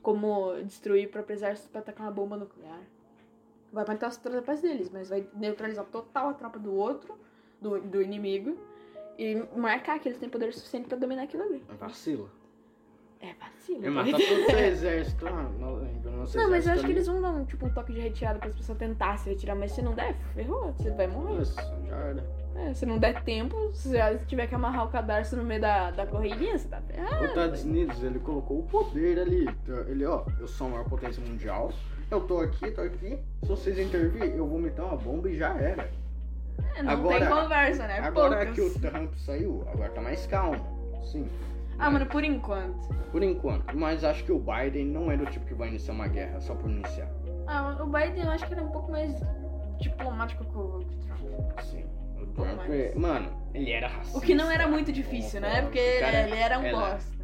Como 0.05 0.53
destruir 0.63 1.09
o 1.09 1.11
próprio 1.11 1.35
exército 1.35 1.71
pra 1.71 1.81
atacar 1.81 2.07
uma 2.07 2.13
bomba 2.13 2.37
nuclear. 2.37 2.81
Vai 3.73 3.85
matar 3.85 4.07
as 4.07 4.17
tropas 4.19 4.61
deles, 4.61 4.89
mas 4.91 5.09
vai 5.09 5.27
neutralizar 5.35 5.85
total 5.87 6.29
a 6.29 6.35
tropa 6.35 6.59
do 6.59 6.73
outro, 6.73 7.19
do, 7.61 7.81
do 7.81 8.01
inimigo, 8.03 8.57
e 9.19 9.35
marcar 9.57 9.99
que 9.99 10.09
eles 10.09 10.19
têm 10.19 10.29
poder 10.29 10.53
suficiente 10.53 10.89
pra 10.89 10.99
dominar 10.99 11.23
aquilo 11.23 11.43
ali. 11.45 11.65
Vacila. 11.81 12.29
É 13.21 13.33
vacilo. 13.33 13.81
É 13.81 13.85
tá 13.87 13.91
matar 13.91 14.05
ligado? 14.19 14.29
todo 14.29 14.43
o 14.43 14.51
seu 14.51 14.59
exército. 14.59 15.27
Ah, 15.27 15.43
no 15.43 16.17
nosso 16.19 16.37
Não, 16.37 16.51
mas 16.51 16.67
eu 16.67 16.73
exército 16.73 16.73
acho 16.73 16.87
que 16.87 16.93
eles 16.93 17.07
vão 17.07 17.23
dar 17.23 17.31
um, 17.31 17.45
tipo, 17.47 17.67
um 17.67 17.71
toque 17.73 17.93
de 17.95 18.01
retirada 18.01 18.39
para 18.39 18.49
as 18.51 18.55
pessoas 18.55 18.77
tentar 18.79 19.17
se 19.17 19.31
retirar, 19.31 19.55
mas 19.55 19.73
se 19.73 19.81
não 19.81 19.95
der, 19.95 20.15
ferrou, 20.35 20.73
você 20.75 20.91
vai 20.91 21.07
morrer. 21.07 21.39
Nossa, 21.39 21.63
já 21.89 21.97
era. 21.97 22.44
É, 22.57 22.73
se 22.73 22.87
não 22.87 22.99
der 22.99 23.23
tempo, 23.25 23.71
se 23.75 23.91
tiver 24.27 24.47
que 24.47 24.55
amarrar 24.55 24.85
o 24.87 24.89
cadarço 24.89 25.37
no 25.37 25.43
meio 25.43 25.61
da, 25.61 25.91
da 25.91 26.07
corridinha, 26.07 26.57
você 26.57 26.69
tá 26.69 26.79
Os 26.81 26.87
ferrado. 26.87 27.25
Estados 27.25 27.65
Unidos, 27.65 28.03
ele 28.03 28.19
colocou 28.21 28.61
o 28.61 28.63
poder 28.63 29.19
ali. 29.19 29.47
Ele, 29.89 30.05
ó, 30.07 30.25
eu 30.39 30.47
sou 30.47 30.69
a 30.69 30.71
maior 30.71 30.85
potência 30.89 31.23
mundial. 31.25 31.73
Eu 32.11 32.21
tô 32.21 32.39
aqui, 32.41 32.71
tô 32.71 32.81
aqui. 32.83 33.19
Se 33.43 33.49
vocês 33.49 33.79
intervir, 33.79 34.23
eu 34.37 34.47
vou 34.47 34.59
meter 34.59 34.83
uma 34.83 34.97
bomba 34.97 35.29
e 35.29 35.37
já 35.37 35.53
era. 35.59 35.91
É, 36.77 36.83
não 36.83 36.93
agora- 36.93 37.19
tem 37.19 37.29
conversa, 37.29 37.87
né? 37.89 37.99
Agora 37.99 38.37
Poucas. 38.37 38.55
que 38.55 38.61
o 38.61 38.81
Trump 38.81 39.15
saiu, 39.17 39.65
agora 39.73 39.91
tá 39.91 40.01
mais 40.01 40.25
calmo. 40.27 41.01
Sim. 41.05 41.29
Ah, 41.77 41.91
mano, 41.91 42.07
por 42.07 42.23
enquanto. 42.23 42.89
Por 43.11 43.23
enquanto. 43.23 43.77
Mas 43.77 44.05
acho 44.05 44.23
que 44.25 44.31
o 44.31 44.39
Biden 44.39 44.87
não 44.87 45.11
é 45.11 45.17
do 45.17 45.27
tipo 45.27 45.45
que 45.45 45.55
vai 45.55 45.69
iniciar 45.69 45.93
uma 45.95 46.07
guerra 46.07 46.41
só 46.41 46.55
por 46.55 46.71
iniciar. 46.71 47.09
Ah, 47.49 47.77
o 47.83 47.87
Biden 47.87 48.25
eu 48.25 48.31
acho 48.31 48.47
que 48.47 48.55
ele 48.55 48.61
é 48.61 48.65
um 48.65 48.71
pouco 48.71 48.93
mais 48.93 49.13
diplomático 49.81 50.45
que 50.45 50.57
o 50.57 50.85
Trump. 51.05 51.61
Sim. 51.63 51.85
Mais. 52.43 52.71
é- 52.71 52.93
mano, 52.97 53.31
ele 53.55 53.71
era 53.71 53.89
racista. 53.89 54.19
O 54.19 54.21
que 54.21 54.35
não 54.35 54.51
era 54.51 54.67
muito 54.67 54.91
difícil, 54.93 55.41
né? 55.41 55.63
Porque 55.63 55.79
O 55.99 56.01
cara 56.01 56.21
ele 56.23 56.35
era 56.37 56.59
um 56.59 56.71
bosta. 56.71 57.15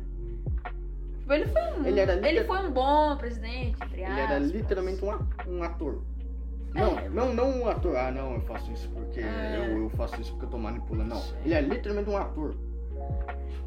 Tipo, 1.20 1.32
ele 1.32 1.46
foi 1.46 1.62
um. 1.62 1.84
Ele 1.86 2.00
era 2.00 2.28
ele 2.28 2.44
foi 2.44 2.58
um 2.58 2.70
bom 2.70 3.16
presidente, 3.16 3.76
entre 3.82 4.02
Ele 4.02 4.20
era 4.20 4.36
aspas. 4.36 4.50
literalmente 4.50 5.04
um, 5.04 5.18
um 5.48 5.62
ator. 5.62 6.02
Não, 6.74 6.98
É. 6.98 7.08
não, 7.08 7.34
não 7.34 7.62
um 7.62 7.68
ator. 7.68 7.96
Ah, 7.96 8.10
não, 8.12 8.34
eu 8.34 8.40
faço 8.42 8.70
isso 8.72 8.88
porque 8.90 9.20
É. 9.20 9.56
eu, 9.68 9.82
eu 9.82 9.90
faço 9.90 10.20
isso 10.20 10.30
porque 10.32 10.46
eu 10.46 10.50
tô 10.50 10.58
manipulando. 10.58 11.10
Não. 11.14 11.22
Ele 11.44 11.54
é 11.54 11.60
literalmente 11.60 12.08
um 12.10 12.16
ator. 12.16 12.54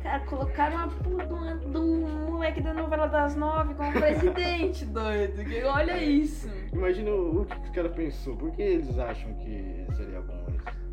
Cara, 0.01 0.19
colocaram 0.25 0.75
uma 0.75 0.88
puta 0.89 1.57
de 1.69 1.77
um 1.77 2.31
moleque 2.31 2.59
da 2.62 2.73
novela 2.73 3.07
das 3.07 3.35
nove 3.38 3.73
como 3.73 3.91
presidente, 3.93 4.83
doido. 4.85 5.41
Olha 5.65 5.97
isso. 6.03 6.50
Imagina 6.73 7.09
o, 7.12 7.45
que 7.45 7.57
os 7.62 7.69
caras 7.69 7.93
pensou. 7.93 8.35
Por 8.35 8.51
que 8.51 8.62
eles 8.62 9.00
acham 9.00 9.33
que 9.35 9.85
seria 9.95 10.19
bom? 10.21 10.42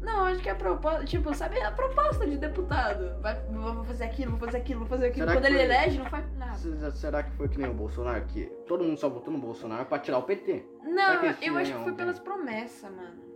Não, 0.00 0.24
acho 0.24 0.40
que 0.42 0.48
a 0.48 0.54
proposta, 0.54 1.04
tipo, 1.04 1.34
sabe 1.34 1.60
a 1.60 1.70
proposta 1.70 2.26
de 2.26 2.38
deputado? 2.38 3.20
Vai, 3.20 3.34
vou 3.50 3.84
fazer 3.84 4.04
aquilo, 4.04 4.30
vou 4.32 4.40
fazer 4.40 4.56
aquilo, 4.58 4.80
vou 4.80 4.88
fazer 4.88 5.06
aquilo. 5.08 5.26
Será 5.28 5.38
Quando 5.40 5.44
ele 5.46 5.56
foi- 5.56 5.64
elege, 5.64 5.98
não 5.98 6.06
faz 6.06 6.36
nada. 6.38 6.54
Se- 6.54 6.92
Será 6.92 7.22
que 7.22 7.30
foi 7.32 7.48
que 7.48 7.58
nem 7.58 7.70
o 7.70 7.74
Bolsonaro? 7.74 8.24
Que 8.26 8.46
todo 8.66 8.82
mundo 8.82 8.98
só 8.98 9.08
votou 9.10 9.32
no 9.32 9.38
Bolsonaro 9.38 9.84
pra 9.86 9.98
tirar 9.98 10.18
o 10.18 10.22
PT? 10.22 10.64
Não, 10.84 11.12
eu 11.22 11.28
acho 11.30 11.38
que 11.38 11.50
não, 11.76 11.84
foi 11.84 11.92
pelas 11.92 12.18
promessas, 12.18 12.90
mano. 12.90 13.30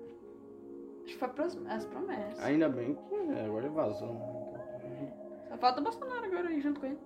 Acho 1.05 1.13
que 1.13 1.19
foi 1.19 1.29
pelas 1.29 1.59
as 1.69 1.85
promessas. 1.85 2.43
Ainda 2.43 2.69
bem 2.69 2.95
que 2.95 3.15
é, 3.15 3.45
agora 3.45 3.67
ele 3.67 3.75
vazou. 3.75 4.13
né? 4.15 5.13
Só 5.51 5.57
falta 5.59 5.81
o 5.81 5.85
Bolsonaro 5.85 6.25
agora 6.25 6.49
aí 6.49 6.61
junto 6.61 6.81
com 6.81 6.87
ele. 6.87 6.99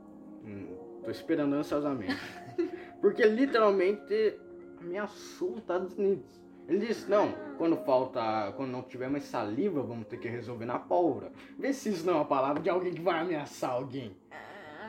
Hum, 0.44 0.76
tô 1.04 1.10
esperando 1.10 1.54
ansiosamente. 1.56 2.16
Porque 3.00 3.24
literalmente 3.24 4.38
ameaçou 4.80 5.50
os 5.52 5.58
Estados 5.58 5.96
Unidos. 5.98 6.40
Ele 6.68 6.87
disse, 6.87 7.10
não, 7.10 7.32
quando 7.56 7.76
falta. 7.78 8.52
Quando 8.54 8.70
não 8.70 8.82
tiver 8.82 9.08
mais 9.08 9.25
saliva, 9.25 9.82
vamos 9.82 10.06
ter 10.06 10.18
que 10.18 10.28
resolver 10.28 10.66
na 10.66 10.78
pólvora. 10.78 11.32
Vê 11.58 11.72
se 11.72 11.88
isso 11.88 12.04
não 12.04 12.12
é 12.12 12.16
uma 12.16 12.25
palavra 12.26 12.62
de 12.62 12.68
alguém 12.68 12.92
que 12.92 13.00
vai 13.00 13.20
ameaçar 13.20 13.70
alguém. 13.70 14.14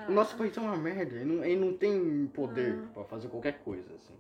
O 0.07 0.12
nosso 0.12 0.36
país 0.36 0.57
é 0.57 0.59
uma 0.59 0.75
merda, 0.75 1.15
ele 1.15 1.25
não, 1.25 1.45
ele 1.45 1.65
não 1.65 1.74
tem 1.74 2.29
poder 2.33 2.79
pra 2.93 3.03
fazer 3.05 3.29
qualquer 3.29 3.59
coisa, 3.59 3.93
assim. 3.93 4.13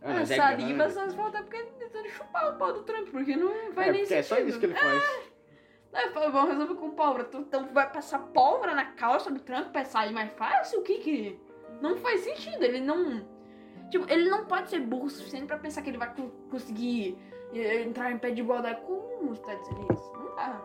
Ah, 0.00 0.20
é 0.20 0.24
saliva 0.24 0.88
grande. 0.88 0.94
só 0.94 1.10
falta 1.10 1.42
porque 1.42 1.56
ele 1.56 1.70
tentando 1.78 2.08
chupar 2.08 2.54
o 2.54 2.58
pau 2.58 2.72
do 2.72 2.82
Trump, 2.84 3.08
porque 3.08 3.36
não 3.36 3.72
vai 3.72 3.88
É, 3.88 3.92
nem 3.92 4.00
porque 4.02 4.14
é 4.14 4.22
só 4.22 4.36
sentido. 4.36 4.50
isso 4.50 4.60
que 4.60 4.66
ele 4.66 4.74
faz. 4.74 5.02
É, 5.92 6.08
fala, 6.10 6.30
vamos 6.30 6.50
resolver 6.50 6.74
com 6.74 6.90
pólvora. 6.90 7.28
Então 7.34 7.66
vai 7.72 7.90
passar 7.90 8.20
pólvora 8.20 8.74
na 8.74 8.84
calça 8.92 9.30
do 9.30 9.40
Trump 9.40 9.68
pra 9.72 9.84
sair 9.84 10.12
mais 10.12 10.30
fácil? 10.32 10.80
O 10.80 10.82
que 10.82 10.98
que... 10.98 11.40
Não 11.80 11.96
faz 11.96 12.20
sentido, 12.20 12.62
ele 12.62 12.80
não... 12.80 13.26
Tipo, 13.90 14.10
ele 14.12 14.28
não 14.28 14.44
pode 14.46 14.68
ser 14.70 14.80
burro 14.80 15.04
o 15.06 15.10
suficiente 15.10 15.46
pra 15.46 15.58
pensar 15.58 15.82
que 15.82 15.90
ele 15.90 15.98
vai 15.98 16.12
co- 16.14 16.30
conseguir 16.50 17.16
eh, 17.54 17.82
entrar 17.82 18.10
em 18.12 18.18
pé 18.18 18.30
de 18.30 18.40
igualdade 18.42 18.80
com 18.82 19.28
os 19.30 19.38
Estados 19.38 19.68
Unidos. 19.68 20.00
Não 20.18 20.34
dá. 20.36 20.60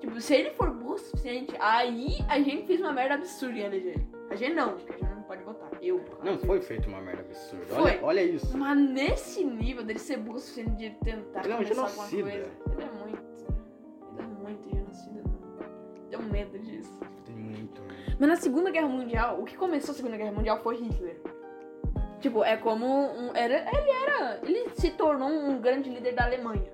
Tipo, 0.00 0.20
se 0.20 0.34
ele 0.34 0.50
for 0.50 0.70
burro 0.70 0.94
o 0.94 0.98
suficiente, 0.98 1.54
aí 1.58 2.18
a 2.28 2.38
gente 2.40 2.66
fez 2.66 2.80
uma 2.80 2.92
merda 2.92 3.14
absurda 3.14 3.58
em 3.58 3.62
eleger 3.64 3.94
ele. 3.96 4.08
A 4.30 4.36
gente 4.36 4.54
não, 4.54 4.74
a 4.74 4.78
gente 4.78 5.02
não 5.02 5.22
pode 5.22 5.42
votar. 5.42 5.68
Eu. 5.82 6.04
Não 6.22 6.38
foi 6.38 6.60
feito 6.60 6.88
uma 6.88 7.00
merda 7.00 7.22
absurda. 7.22 7.64
Foi. 7.66 7.80
Olha, 7.82 7.98
olha 8.04 8.22
isso. 8.22 8.56
Mas 8.56 8.78
nesse 8.78 9.42
nível 9.44 9.82
dele 9.82 9.98
ser 9.98 10.18
burro 10.18 10.36
o 10.36 10.40
suficiente 10.40 10.76
de 10.76 10.90
tentar 11.04 11.44
Ele 11.44 11.52
é 11.54 11.56
um 11.56 11.64
genocida. 11.64 12.22
coisa. 12.22 12.28
Ele 12.28 12.82
é 12.82 13.04
muito. 13.04 13.22
Ele 14.12 14.22
é 14.22 14.26
muito 14.26 14.70
genocida. 14.70 15.22
Tenho 16.10 16.22
medo 16.22 16.58
disso. 16.60 17.00
Tem 17.24 17.34
muito. 17.34 17.80
né? 17.82 17.94
Mas 18.20 18.28
na 18.28 18.36
Segunda 18.36 18.70
Guerra 18.70 18.88
Mundial, 18.88 19.40
o 19.40 19.44
que 19.44 19.56
começou 19.56 19.92
a 19.92 19.96
Segunda 19.96 20.16
Guerra 20.16 20.32
Mundial 20.32 20.60
foi 20.62 20.76
Hitler. 20.76 21.20
Tipo, 22.20 22.42
é 22.44 22.56
como 22.56 22.86
um. 22.86 23.34
Era, 23.34 23.58
ele 23.58 23.90
era. 23.90 24.40
Ele 24.42 24.70
se 24.74 24.90
tornou 24.90 25.28
um 25.28 25.60
grande 25.60 25.88
líder 25.88 26.14
da 26.14 26.24
Alemanha. 26.24 26.70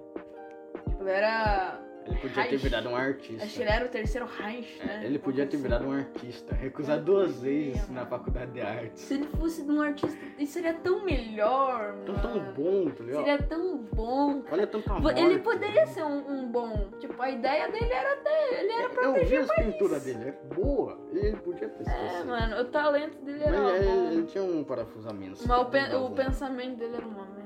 Tipo, 0.88 1.06
era. 1.06 1.80
Ele 2.06 2.16
podia 2.18 2.34
ter 2.44 2.50
Reich. 2.50 2.62
virado 2.62 2.88
um 2.90 2.96
artista. 2.96 3.44
Acho 3.44 3.54
que 3.56 3.62
ele 3.62 3.70
era 3.70 3.84
o 3.86 3.88
terceiro 3.88 4.26
Reich, 4.26 4.80
É, 4.82 4.86
né? 4.86 5.06
ele 5.06 5.18
podia 5.18 5.46
ter 5.46 5.56
virado 5.56 5.86
um 5.86 5.92
artista. 5.92 6.54
Recusar 6.54 6.98
É, 6.98 7.00
duas 7.00 7.40
vezes 7.40 7.88
na 7.88 8.04
faculdade 8.04 8.50
de 8.52 8.60
artes. 8.60 9.02
Se 9.02 9.14
ele 9.14 9.24
fosse 9.38 9.62
um 9.62 9.80
artista, 9.80 10.18
isso 10.38 10.52
seria 10.52 10.74
tão 10.74 11.02
melhor, 11.04 11.94
Tão, 12.04 12.14
mano. 12.14 12.28
tão 12.28 12.52
bom, 12.52 12.90
tá 12.90 13.04
ligado? 13.04 13.24
Seria 13.24 13.42
tão 13.42 13.78
bom. 13.78 14.42
Olha 14.52 14.66
tanta 14.66 14.92
Vo- 14.92 15.00
morte. 15.00 15.20
Ele 15.20 15.38
poderia 15.38 15.86
ser 15.86 16.04
um, 16.04 16.30
um 16.30 16.52
bom. 16.52 16.90
Tipo, 17.00 17.20
a 17.22 17.30
ideia 17.30 17.70
dele 17.70 17.90
era 17.92 18.16
ter. 18.16 18.54
Ele 18.60 18.72
era 18.72 18.82
Eu 18.82 18.88
vi 18.90 18.94
proteger 18.96 19.40
as 19.40 19.44
o 19.48 19.54
país. 19.54 19.72
pinturas 19.72 20.04
dele, 20.04 20.24
é 20.28 20.54
boa. 20.54 20.98
Ele 21.10 21.36
podia 21.38 21.68
ter 21.70 21.84
sido 21.84 21.94
É, 21.96 22.18
assim. 22.18 22.28
mano, 22.28 22.60
o 22.60 22.64
talento 22.66 23.16
dele 23.24 23.38
Mas 23.44 23.54
era 23.54 23.76
ele, 23.78 23.86
bom. 23.86 24.10
ele 24.12 24.22
tinha 24.24 24.44
um 24.44 24.62
parafusamento. 24.62 25.38
Mas 25.48 25.58
o, 25.60 25.64
pen- 25.66 25.94
o 25.94 26.10
pensamento 26.10 26.76
dele 26.76 26.96
era 26.96 27.06
uma 27.06 27.24
merda. 27.24 27.44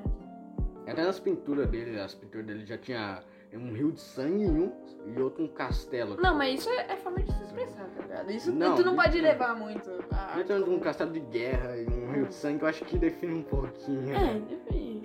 Até 0.89 1.05
nas 1.05 1.21
pinturas 1.21 1.69
dele, 1.69 2.01
as 2.01 2.15
pinturas 2.15 2.47
dele 2.47 2.65
já 2.67 2.77
tinha 2.79 3.23
um 3.57 3.73
rio 3.73 3.93
de 3.93 4.01
sangue 4.01 4.45
em 4.45 4.51
um 4.51 4.73
e 5.07 5.21
outro 5.21 5.43
um 5.45 5.49
castelo. 5.49 6.17
Não, 6.21 6.37
mas 6.37 6.61
isso 6.61 6.69
é, 6.71 6.93
é 6.93 6.97
forma 6.97 7.21
de 7.23 7.33
se 7.33 7.43
expressar, 7.45 7.87
tá 7.97 8.03
ligado? 8.03 8.31
Isso 8.31 8.53
Não, 8.53 8.75
tu 8.77 8.85
não 8.85 8.95
pode 8.95 9.19
levar 9.21 9.57
muito. 9.57 9.91
A 10.11 10.41
Então, 10.41 10.59
um 10.59 10.65
como- 10.65 10.81
castelo 10.81 11.11
de 11.13 11.21
guerra 11.21 11.77
e 11.77 11.87
um 11.87 12.13
rio 12.13 12.27
de 12.27 12.35
sangue, 12.35 12.63
eu 12.63 12.69
acho 12.69 12.85
que 12.85 12.99
define 12.99 13.35
um 13.35 13.43
pouquinho. 13.43 14.13
É, 14.15 14.35
deve. 14.41 15.03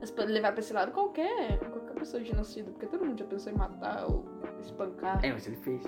Mas 0.00 0.10
pode 0.10 0.32
levar 0.32 0.50
pra 0.50 0.60
esse 0.60 0.72
lado 0.72 0.90
qualquer, 0.90 1.58
qualquer 1.60 1.94
pessoa 1.94 2.24
genocida, 2.24 2.70
porque 2.72 2.86
todo 2.86 3.04
mundo 3.04 3.18
já 3.20 3.24
pensou 3.24 3.52
em 3.52 3.56
matar 3.56 4.04
ou 4.10 4.24
espancar. 4.60 5.24
É, 5.24 5.32
mas 5.32 5.46
ele 5.46 5.56
fez. 5.56 5.82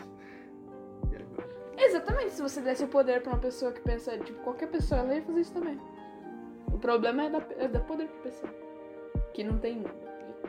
Exatamente, 1.77 2.31
se 2.31 2.41
você 2.43 2.61
desse 2.61 2.85
o 2.85 2.89
poder 2.89 3.21
pra 3.23 3.33
uma 3.33 3.41
pessoa 3.41 3.73
que 3.73 3.81
pensa, 3.81 4.17
tipo, 4.19 4.41
qualquer 4.45 4.69
pessoa, 4.69 5.01
ela 5.01 5.15
ia 5.17 5.23
fazer 5.23 5.41
isso 5.41 5.53
também. 5.53 5.81
O 6.73 6.79
problema 6.79 7.25
é 7.25 7.31
dar, 7.31 7.47
é 7.59 7.67
dar 7.69 7.81
poder 7.81 8.07
pra 8.07 8.23
pessoa. 8.23 8.53
Que 9.33 9.43
não 9.43 9.59
tem. 9.59 9.83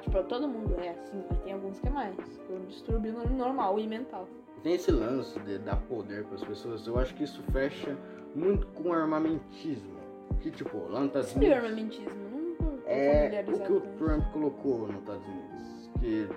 Tipo, 0.02 0.24
todo 0.24 0.48
mundo 0.48 0.76
é 0.80 0.90
assim, 0.90 1.24
mas 1.30 1.40
tem 1.40 1.54
alguns 1.54 1.80
que 1.80 1.88
é 1.88 1.92
mais. 1.92 2.16
Por 2.48 2.58
um 2.58 2.66
distúrbio 2.66 3.14
no- 3.14 3.30
normal 3.38 3.80
e 3.80 3.88
mental. 3.88 4.28
Tem 4.64 4.74
esse 4.74 4.92
lance 4.92 5.40
de 5.42 5.58
dar 5.60 5.78
poder 5.78 6.24
para 6.26 6.36
as 6.36 6.44
pessoas. 6.44 6.86
Eu 6.88 7.00
acho 7.00 7.14
que 7.16 7.24
isso 7.24 7.42
fecha 7.52 7.96
muito 8.34 8.68
com 8.68 8.92
armamentismo. 8.94 9.96
Que, 10.42 10.52
tipo, 10.52 10.78
lá 10.90 11.00
nos 11.00 11.08
Estados 11.08 11.36
Unidos. 11.36 11.56
armamentismo, 11.56 12.10
não 12.32 12.56
tô, 12.56 12.88
É 12.90 13.44
o 13.48 13.60
que 13.60 13.74
o. 13.74 13.82
Trump 13.98 14.24
colocou 14.32 14.88
nos 14.88 15.00
Estados 15.00 15.24
Unidos. 15.28 15.90
Que 16.00 16.28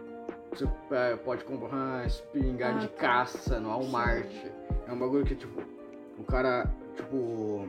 você 0.51 0.69
é, 0.95 1.17
pode 1.17 1.45
comprar 1.45 2.07
espingarda 2.07 2.79
Ah, 2.79 2.81
de 2.81 2.89
tá. 2.89 2.97
caça 3.01 3.59
no 3.61 3.69
Walmart. 3.71 4.27
É 4.87 4.93
um 4.93 4.99
bagulho 4.99 5.25
que, 5.25 5.35
tipo, 5.35 5.61
o 6.19 6.23
cara, 6.25 6.71
tipo, 6.97 7.69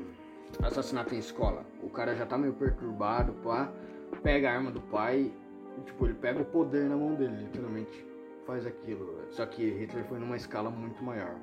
assassinato 0.63 1.13
em 1.15 1.19
escola. 1.19 1.63
O 1.83 1.89
cara 1.89 2.15
já 2.15 2.25
tá 2.25 2.37
meio 2.37 2.53
perturbado, 2.53 3.33
pá, 3.43 3.69
pega 4.23 4.49
a 4.49 4.53
arma 4.53 4.71
do 4.71 4.81
pai 4.81 5.31
tipo, 5.85 6.05
ele 6.05 6.13
pega 6.15 6.41
o 6.41 6.45
poder 6.45 6.89
na 6.89 6.95
mão 6.95 7.15
dele, 7.15 7.43
literalmente 7.43 8.05
faz 8.45 8.65
aquilo. 8.65 9.25
Só 9.31 9.45
que 9.45 9.69
Hitler 9.69 10.03
foi 10.05 10.19
numa 10.19 10.35
escala 10.35 10.69
muito 10.69 11.03
maior. 11.03 11.35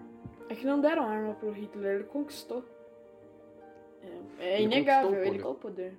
É 0.49 0.55
que 0.55 0.67
não 0.67 0.81
deram 0.81 1.09
arma 1.09 1.35
pro 1.35 1.51
Hitler, 1.51 1.97
ele 1.97 2.05
conquistou. 2.05 2.65
É, 4.03 4.45
é 4.45 4.55
Ele 4.57 4.65
inegável, 4.65 5.11
conquistou 5.11 5.33
o 5.33 5.35
ele 5.35 5.39
poder. 5.39 5.43
com 5.43 5.51
o 5.51 5.55
poder. 5.55 5.99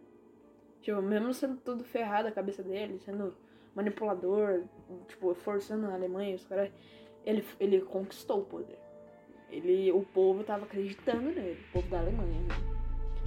Tipo, 0.82 1.02
mesmo 1.02 1.34
sendo 1.34 1.58
tudo 1.58 1.84
ferrado 1.84 2.28
a 2.28 2.32
cabeça 2.32 2.64
dele, 2.64 3.00
sendo 3.00 3.34
manipulador, 3.76 4.64
tipo, 5.08 5.34
forçando 5.36 5.88
a 5.88 5.94
Alemanha, 5.94 6.36
os 6.36 6.46
caras. 6.46 6.72
Ele, 7.26 7.44
ele 7.60 7.82
conquistou 7.82 8.40
o 8.42 8.46
poder. 8.46 8.80
Ele, 9.50 9.92
o 9.92 10.02
povo 10.02 10.44
tava 10.44 10.66
acreditando 10.66 11.24
nele, 11.24 11.60
o 11.70 11.74
povo 11.74 11.90
da 11.90 12.00
Alemanha. 12.00 12.42
Né? 12.42 12.56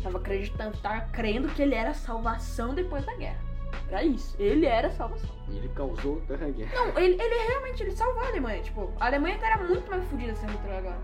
Tava 0.03 0.19
acreditando, 0.19 0.81
tava 0.81 1.11
crendo 1.13 1.49
que 1.49 1.61
ele 1.61 1.75
era 1.75 1.91
a 1.91 1.95
salvação 1.95 2.75
depois 2.75 3.05
da 3.05 3.15
guerra. 3.17 3.50
Era 3.89 4.05
isso, 4.05 4.37
ele 4.39 4.67
era 4.67 4.89
a 4.89 4.91
salvação. 4.91 5.31
E 5.49 5.57
ele 5.57 5.69
causou 5.71 6.21
terra 6.23 6.49
guerra. 6.49 6.73
Não, 6.75 6.99
ele, 6.99 7.21
ele 7.21 7.49
realmente 7.49 7.83
ele 7.83 7.91
salvou 7.91 8.23
a 8.23 8.29
Alemanha. 8.29 8.63
Tipo, 8.63 8.93
a 9.01 9.07
Alemanha 9.07 9.39
era 9.43 9.59
muito 9.65 9.91
mais 9.91 10.05
fodida 10.05 10.35
sem 10.35 10.49
Hitler 10.49 10.79
agora. 10.79 10.99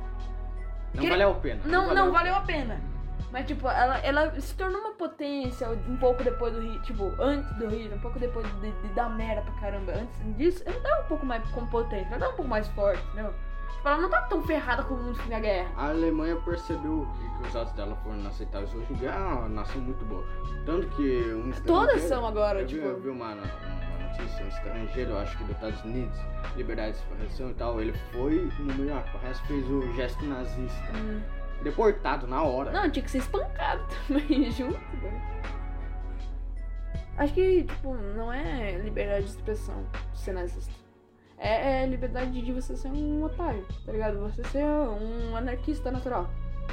Não 0.94 1.08
valeu 1.08 1.30
a 1.30 1.34
pena. 1.34 1.60
Não, 1.64 1.94
não 1.94 2.12
valeu 2.12 2.34
a 2.34 2.40
pena. 2.40 2.80
Mas, 3.32 3.46
tipo, 3.46 3.68
ela, 3.68 3.98
ela 3.98 4.40
se 4.40 4.54
tornou 4.54 4.80
uma 4.80 4.92
potência 4.92 5.68
um 5.68 5.96
pouco 5.96 6.22
depois 6.22 6.54
do 6.54 6.60
Hitler. 6.60 6.82
Tipo, 6.82 7.12
antes 7.18 7.52
do 7.56 7.68
Hitler, 7.68 7.98
um 7.98 8.00
pouco 8.00 8.18
depois 8.18 8.46
de, 8.60 8.70
de 8.70 8.88
dar 8.94 9.10
merda 9.10 9.42
pra 9.42 9.60
caramba. 9.60 9.92
Antes 9.92 10.36
disso, 10.36 10.62
ela 10.64 10.80
tava 10.80 11.02
um 11.02 11.08
pouco 11.08 11.26
mais 11.26 11.50
competente, 11.50 12.06
ela 12.06 12.18
tava 12.18 12.32
um 12.32 12.36
pouco 12.36 12.50
mais 12.50 12.68
forte, 12.68 13.02
entendeu? 13.08 13.34
Tipo, 13.72 13.88
ela 13.88 13.98
não 13.98 14.08
tava 14.08 14.26
tão 14.28 14.42
ferrada 14.42 14.82
como 14.84 15.02
no 15.02 15.14
fim 15.14 15.28
da 15.28 15.40
guerra. 15.40 15.70
A 15.76 15.88
Alemanha 15.88 16.36
percebeu 16.36 17.06
que, 17.12 17.42
que 17.42 17.48
os 17.48 17.56
atos 17.56 17.72
dela 17.74 17.96
foram 18.02 18.18
inaceitáveis. 18.18 18.74
Hoje 18.74 18.92
em 18.92 18.96
dia 18.96 19.10
é 19.10 19.16
uma 19.16 19.48
nação 19.48 19.80
muito 19.80 20.04
boa. 20.04 20.24
Tanto 20.64 20.88
que 20.88 21.32
um 21.32 21.50
Todas 21.64 22.02
são 22.02 22.26
agora, 22.26 22.60
eu 22.60 22.66
vi, 22.66 22.74
tipo. 22.74 22.86
eu 22.86 23.00
vi 23.00 23.08
uma, 23.08 23.32
uma 23.34 24.08
notícia, 24.08 24.44
um 24.44 24.48
estrangeiro, 24.48 25.16
acho 25.18 25.36
que 25.36 25.44
dos 25.44 25.54
Estados 25.54 25.84
Unidos, 25.84 26.18
liberdade 26.56 26.92
de 26.92 26.98
expressão 26.98 27.50
e 27.50 27.54
tal, 27.54 27.80
ele 27.80 27.92
foi 28.12 28.50
no 28.58 28.84
o 28.84 29.18
resto 29.18 29.46
fez 29.46 29.70
o 29.70 29.92
gesto 29.94 30.24
nazista. 30.24 30.92
Hum. 30.96 31.20
Deportado 31.62 32.26
na 32.26 32.42
hora. 32.42 32.70
Não, 32.70 32.90
tinha 32.90 33.02
que 33.02 33.10
ser 33.10 33.18
espancado 33.18 33.82
também 34.06 34.50
junto, 34.50 34.78
né? 35.02 35.36
Acho 37.16 37.32
que, 37.32 37.64
tipo, 37.64 37.94
não 37.94 38.30
é 38.30 38.72
liberdade 38.72 39.24
de 39.24 39.30
expressão 39.30 39.86
ser 40.14 40.32
nazista. 40.32 40.85
É, 41.38 41.82
é 41.82 41.86
liberdade 41.86 42.40
de 42.40 42.52
você 42.52 42.74
ser 42.76 42.88
um 42.88 43.22
otário, 43.24 43.64
tá 43.84 43.92
ligado? 43.92 44.18
Você 44.20 44.42
ser 44.44 44.64
um 44.64 45.36
anarquista 45.36 45.90
natural. 45.90 46.28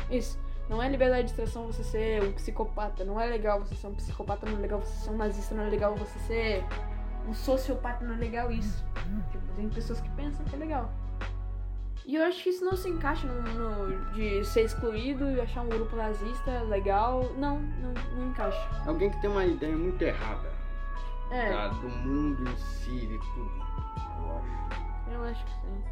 Isso. 0.10 0.40
Não 0.70 0.82
é 0.82 0.88
liberdade 0.88 1.24
de 1.24 1.32
expressão 1.32 1.68
você 1.68 1.84
ser 1.84 2.24
um 2.24 2.32
psicopata. 2.32 3.04
Não 3.04 3.20
é 3.20 3.26
legal 3.26 3.60
você 3.60 3.76
ser 3.76 3.88
um 3.88 3.94
psicopata, 3.96 4.46
não 4.50 4.58
é 4.58 4.62
legal 4.62 4.80
você 4.80 4.94
ser 5.06 5.10
um 5.12 5.18
nazista, 5.18 5.54
não 5.54 5.64
é 5.66 5.70
legal 5.70 5.96
você 5.96 6.18
ser 6.20 6.64
um 7.28 7.34
sociopata, 7.34 8.06
não 8.06 8.14
é 8.16 8.18
legal 8.18 8.50
isso. 8.52 8.84
Tipo, 9.32 9.44
tem 9.58 9.70
pessoas 9.70 10.00
que 10.00 10.10
pensam 10.12 10.46
que 10.46 10.56
é 10.56 10.60
legal. 10.60 10.90
E 12.06 12.16
eu 12.16 12.24
acho 12.26 12.44
que 12.44 12.50
isso 12.50 12.66
não 12.66 12.76
se 12.76 12.90
encaixa 12.90 13.26
no, 13.28 13.42
no- 13.88 14.12
de 14.14 14.44
ser 14.46 14.62
excluído 14.66 15.30
e 15.32 15.40
achar 15.42 15.62
um 15.62 15.70
grupo 15.70 15.96
nazista 15.96 16.62
legal. 16.64 17.24
Não, 17.38 17.60
não, 17.60 17.94
não 18.16 18.28
encaixa. 18.30 18.70
Alguém 18.86 19.10
que 19.10 19.20
tem 19.22 19.30
uma 19.30 19.46
ideia 19.46 19.76
muito 19.76 20.02
errada 20.02 20.50
É, 21.32 21.52
tá, 21.52 21.68
do 21.70 21.90
mundo 21.90 22.50
em 22.50 22.58
si 22.58 22.92
e 23.06 23.20
tudo. 23.36 23.64
Eu 25.12 25.14
acho. 25.14 25.24
eu 25.24 25.24
acho 25.26 25.46
que 25.46 25.52
sim. 25.52 25.84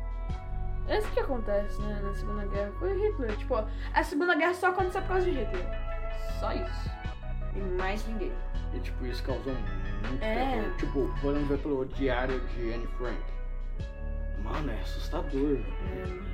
É 0.88 0.98
isso 0.98 1.12
que 1.12 1.20
acontece, 1.20 1.82
né, 1.82 2.00
na 2.04 2.14
Segunda 2.16 2.46
Guerra. 2.48 2.72
Foi 2.80 2.94
Hitler. 2.98 3.38
Tipo, 3.38 3.56
a 3.94 4.04
Segunda 4.04 4.36
Guerra 4.36 4.54
só 4.54 4.68
aconteceu 4.70 5.02
por 5.02 5.08
causa 5.10 5.26
de 5.26 5.32
Hitler. 5.32 5.66
Só 6.40 6.52
isso. 6.54 6.90
E 7.56 7.60
mais 7.78 8.06
ninguém. 8.08 8.32
E 8.74 8.80
tipo, 8.80 9.06
isso 9.06 9.24
causou 9.24 9.54
muito 9.54 10.24
É. 10.24 10.36
terror. 10.56 10.76
Tipo, 10.78 11.14
podemos 11.22 11.48
ver 11.48 11.60
pelo 11.60 11.86
diário 11.86 12.40
de 12.48 12.74
Anne 12.74 12.88
Frank. 12.98 13.22
Mano, 14.44 14.72
é 14.72 14.80
assustador. 14.80 15.60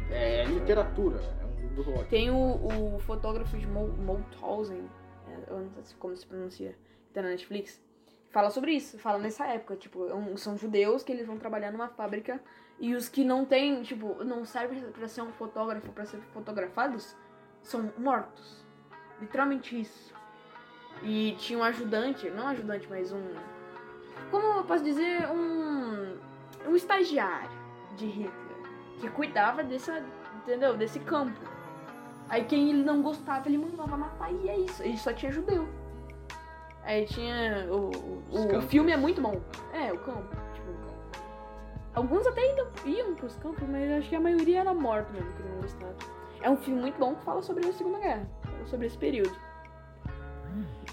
É, 0.10 0.46
literatura, 0.46 1.20
é 1.42 1.46
um 1.46 1.68
livro 1.76 1.92
ótimo. 1.92 2.06
Tem 2.06 2.30
o, 2.32 2.96
o 2.96 3.00
fotógrafo 3.00 3.58
de 3.58 3.68
Mauthausen, 3.68 4.90
é, 5.28 5.52
eu 5.52 5.60
não 5.60 5.84
sei 5.84 5.98
como 6.00 6.16
se 6.16 6.26
pronuncia, 6.26 6.72
que 7.08 7.14
tá 7.14 7.22
na 7.22 7.30
Netflix, 7.30 7.82
fala 8.38 8.52
sobre 8.52 8.74
isso, 8.74 9.00
fala 9.00 9.18
nessa 9.18 9.48
época, 9.48 9.76
tipo, 9.76 10.06
é 10.06 10.38
são 10.38 10.56
judeus 10.56 11.02
que 11.02 11.12
eles 11.12 11.26
vão 11.26 11.40
trabalhar 11.40 11.72
numa 11.72 11.88
fábrica 11.88 12.40
e 12.80 12.94
os 12.94 13.10
que 13.10 13.24
não 13.24 13.44
tem, 13.44 13.82
tipo, 13.82 14.24
não 14.24 14.46
servem 14.46 14.80
pra 14.92 15.08
ser 15.08 15.24
um 15.24 15.32
fotógrafo, 15.32 15.92
pra 15.92 16.06
ser 16.06 16.20
fotografados, 16.36 17.16
são 17.64 17.92
mortos. 17.98 18.64
Literalmente 19.20 19.82
isso. 19.82 20.14
E 21.02 21.36
tinha 21.40 21.58
um 21.58 21.64
ajudante, 21.64 22.30
não 22.30 22.44
um 22.44 22.48
ajudante, 22.50 22.86
mas 22.88 23.12
um. 23.12 23.24
Como 24.30 24.46
eu 24.60 24.64
posso 24.66 24.84
dizer? 24.84 25.28
Um. 25.32 26.16
Um 26.70 26.76
estagiário 26.76 27.50
de 27.96 28.06
Hitler. 28.06 28.58
Que 29.00 29.10
cuidava 29.10 29.64
dessa, 29.64 30.06
entendeu? 30.44 30.78
Desse 30.78 31.00
campo. 31.00 31.42
Aí 32.30 32.46
quem 32.46 32.70
ele 32.70 32.84
não 32.84 33.02
gostava, 33.02 33.50
ele 33.50 33.58
mandava 33.58 33.98
matar 33.98 34.32
e 34.32 34.48
é 34.48 34.60
isso. 34.60 34.84
Ele 34.84 34.98
só 34.98 35.12
tinha 35.12 35.32
judeu. 35.32 35.68
Aí 36.88 37.06
tinha. 37.06 37.68
O, 37.70 37.92
o, 38.32 38.58
o 38.58 38.62
filme 38.62 38.94
é 38.94 38.98
muito 38.98 39.22
bom. 39.22 39.42
É, 39.74 39.92
o 39.92 40.00
campo. 40.00 40.36
Tipo, 40.54 40.72
alguns 41.94 42.26
até 42.26 42.56
iam, 42.56 42.68
iam 42.86 43.14
pros 43.14 43.36
campos, 43.36 43.68
mas 43.68 43.92
acho 43.92 44.08
que 44.10 44.16
a 44.16 44.22
maioria 44.22 44.62
era 44.62 44.74
morto 44.74 45.12
mesmo, 45.12 45.30
que 45.34 45.44
não 45.44 45.62
gostava. 45.62 45.96
É 46.42 46.50
um 46.50 46.56
filme 46.56 46.80
muito 46.80 46.98
bom 46.98 47.14
que 47.14 47.26
fala 47.26 47.42
sobre 47.42 47.68
a 47.68 47.74
Segunda 47.74 48.00
Guerra. 48.00 48.26
Sobre 48.68 48.88
esse 48.88 48.98
período. 48.98 49.38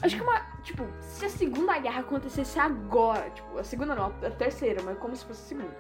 Acho 0.03 0.17
que 0.17 0.23
uma. 0.23 0.41
Tipo, 0.65 0.85
se 1.01 1.27
a 1.27 1.31
Segunda 1.31 1.79
Guerra 1.79 2.01
acontecesse 2.01 2.59
agora, 2.59 3.31
tipo, 3.31 3.57
a 3.57 3.63
segunda 3.63 3.95
não, 3.95 4.07
a 4.07 4.31
terceira, 4.31 4.83
mas 4.83 4.99
como 4.99 5.15
se 5.15 5.25
fosse 5.25 5.43
a 5.43 5.49
segunda. 5.57 5.77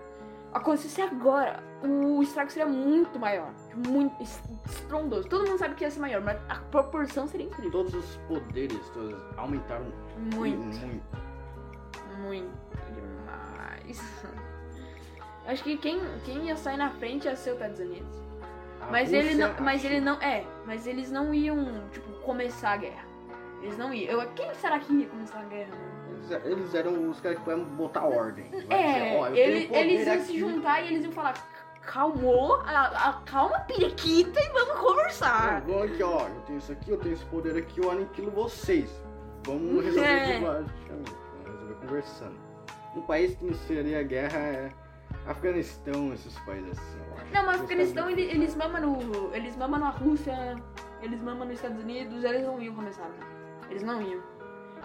Acontecesse 0.55 1.03
agora, 1.03 1.63
o 1.83 2.23
estrago 2.23 2.51
seria 2.51 2.67
muito 2.69 3.19
maior. 3.19 3.53
Muito 3.89 4.23
es- 4.23 4.41
estrondoso. 4.67 5.29
Todo 5.29 5.47
mundo 5.49 5.59
sabe 5.59 5.75
que 5.75 5.85
ia 5.85 5.91
ser 5.91 6.01
maior, 6.01 6.23
mas 6.23 6.39
a 6.49 6.57
proporção 6.57 7.27
seria 7.27 7.47
incrível. 7.47 7.71
Todos 7.73 7.95
os 7.95 8.17
poderes 8.29 8.89
todos 8.91 9.15
aumentaram 9.37 9.87
Muito, 10.35 10.59
muito. 10.63 11.03
muito 12.21 12.53
demais. 12.95 14.01
Acho 15.47 15.63
que 15.65 15.77
quem, 15.77 16.01
quem 16.25 16.47
ia 16.47 16.57
sair 16.57 16.77
na 16.77 16.91
frente 16.91 17.27
ia 17.27 17.37
ser 17.37 17.51
os 17.51 17.57
Estados 17.57 17.81
Unidos. 17.81 18.25
A 18.81 18.87
Mas 18.91 19.13
ele 19.13 19.35
não. 19.35 19.55
Mas 19.61 19.85
ele 19.85 20.01
não. 20.01 20.15
É, 20.23 20.45
mas 20.67 20.87
eles 20.87 21.11
não 21.11 21.35
iam, 21.35 21.89
tipo, 21.91 22.11
começar 22.21 22.73
a 22.73 22.77
guerra. 22.77 23.05
Eles 23.63 23.77
não 23.77 23.93
iam. 23.93 24.21
Eu, 24.21 24.31
quem 24.35 24.55
será 24.55 24.79
que 24.79 24.93
ia 24.93 25.09
começar 25.09 25.41
a 25.41 25.45
guerra, 25.45 25.71
mano? 25.75 25.94
Eles, 26.31 26.45
eles 26.45 26.75
eram 26.75 27.09
os 27.11 27.21
caras 27.21 27.39
que 27.39 27.51
iam 27.51 27.65
botar 27.65 28.05
ordem. 28.05 28.45
Dizer, 28.51 28.67
É, 28.73 29.17
eu 29.19 29.25
tenho 29.25 29.37
ele- 29.37 29.77
eles 29.77 30.07
iam 30.07 30.15
aqui. 30.15 30.25
se 30.25 30.39
juntar 30.39 30.83
e 30.83 30.87
eles 30.89 31.05
iam 31.05 31.13
falar, 31.13 31.35
calmou, 31.83 32.57
a, 32.67 33.09
a, 33.11 33.13
calma 33.27 33.61
periquita 33.61 34.41
e 34.41 34.49
vamos 34.53 34.81
conversar. 34.81 35.63
Não, 35.67 35.75
vamos 35.75 35.93
aqui, 35.93 36.03
ó, 36.03 36.27
eu 36.29 36.41
tenho 36.47 36.59
isso 36.59 36.73
aqui, 36.73 36.91
eu 36.91 36.99
tenho 36.99 37.15
esse 37.15 37.25
poder 37.27 37.57
aqui, 37.57 37.81
eu 37.81 37.91
aniquilo 37.91 38.31
vocês. 38.31 38.91
Vamos 39.47 39.85
resolver 39.85 40.09
É. 40.09 40.33
diplomaticamente, 40.35 41.13
vamos 41.45 41.51
resolver 41.53 41.75
conversando. 41.87 42.37
Um 42.97 43.03
país 43.03 43.35
que 43.37 43.45
iniciaria 43.45 44.01
a 44.01 44.03
guerra 44.03 44.39
é 44.39 44.71
Afeganistão, 45.27 46.13
esses 46.13 46.39
países 46.41 46.71
assim. 46.79 46.99
Não, 47.33 47.45
mas 47.47 47.61
Afeganistão, 47.61 48.05
caras- 48.05 48.19
ele- 48.19 48.31
eles 48.31 48.55
mamam 48.57 48.81
no. 48.81 49.35
Eles 49.35 49.57
mamam 49.57 49.81
na 49.81 49.91
Rússia, 49.91 50.57
eles 51.03 51.21
mamam 51.23 51.47
nos 51.47 51.57
Estados 51.57 51.79
Unidos, 51.83 52.23
eles 52.25 52.43
não 52.45 52.61
iam 52.61 52.75
começar, 52.75 53.09
não. 53.09 53.71
Eles 53.71 53.83
não 53.83 54.01
iam. 54.03 54.21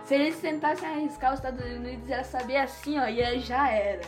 Se 0.06 0.15
eles 0.15 0.39
tentassem 0.39 0.88
arriscar 0.89 1.34
os 1.34 1.39
Estados 1.39 1.63
Unidos, 1.63 2.08
ia 2.10 2.24
saber 2.24 2.58
assim, 2.58 2.98
ó, 3.00 3.08
ia, 3.08 3.38
já 3.39 3.70
era. 3.70 4.01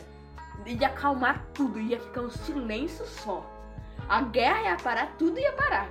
Ia 0.65 0.87
acalmar 0.87 1.45
tudo, 1.53 1.79
ia 1.79 1.99
ficar 1.99 2.21
um 2.21 2.29
silêncio 2.29 3.05
só. 3.05 3.45
A 4.09 4.21
guerra 4.23 4.71
ia 4.71 4.77
parar, 4.77 5.15
tudo 5.17 5.39
ia 5.39 5.51
parar. 5.53 5.89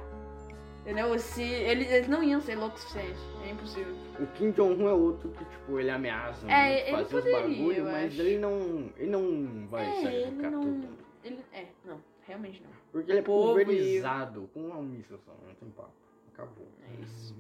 Entendeu? 0.80 1.16
Se, 1.18 1.42
eles, 1.42 1.90
eles 1.90 2.08
não 2.08 2.22
iam 2.22 2.40
ser 2.40 2.56
loucos 2.56 2.80
o 2.82 2.88
suficiente. 2.88 3.18
É 3.44 3.50
impossível. 3.50 3.94
O 4.18 4.26
Kim 4.28 4.50
Jong-un 4.50 4.88
é 4.88 4.92
outro 4.92 5.28
que, 5.30 5.44
tipo, 5.44 5.78
ele 5.78 5.90
ameaça 5.90 6.50
É, 6.50 6.66
muito 6.66 6.86
ele 6.86 6.90
fazer 6.90 7.04
os 7.04 7.10
poderia, 7.24 7.56
bagulho, 7.56 7.76
eu 7.76 7.84
mas 7.84 8.12
acho. 8.12 8.20
ele 8.20 8.38
não. 8.38 8.92
Ele 8.96 9.10
não 9.10 9.68
vai 9.68 9.84
é, 9.84 9.90
ele 9.90 10.02
sacrificar 10.02 10.50
não. 10.50 10.60
tudo. 10.62 10.88
Ele, 11.22 11.44
é, 11.52 11.66
não, 11.84 12.00
realmente 12.26 12.62
não. 12.62 12.70
Porque 12.90 13.10
ele 13.10 13.18
é 13.18 13.22
Povo 13.22 13.48
pulverizado 13.48 14.50
com 14.54 14.60
uma 14.68 14.82
míssil 14.82 15.18
só, 15.18 15.32
não 15.46 15.54
tem 15.54 15.68
papo. 15.70 15.92
Acabou. 16.32 16.66
É 16.88 17.02
isso. 17.02 17.36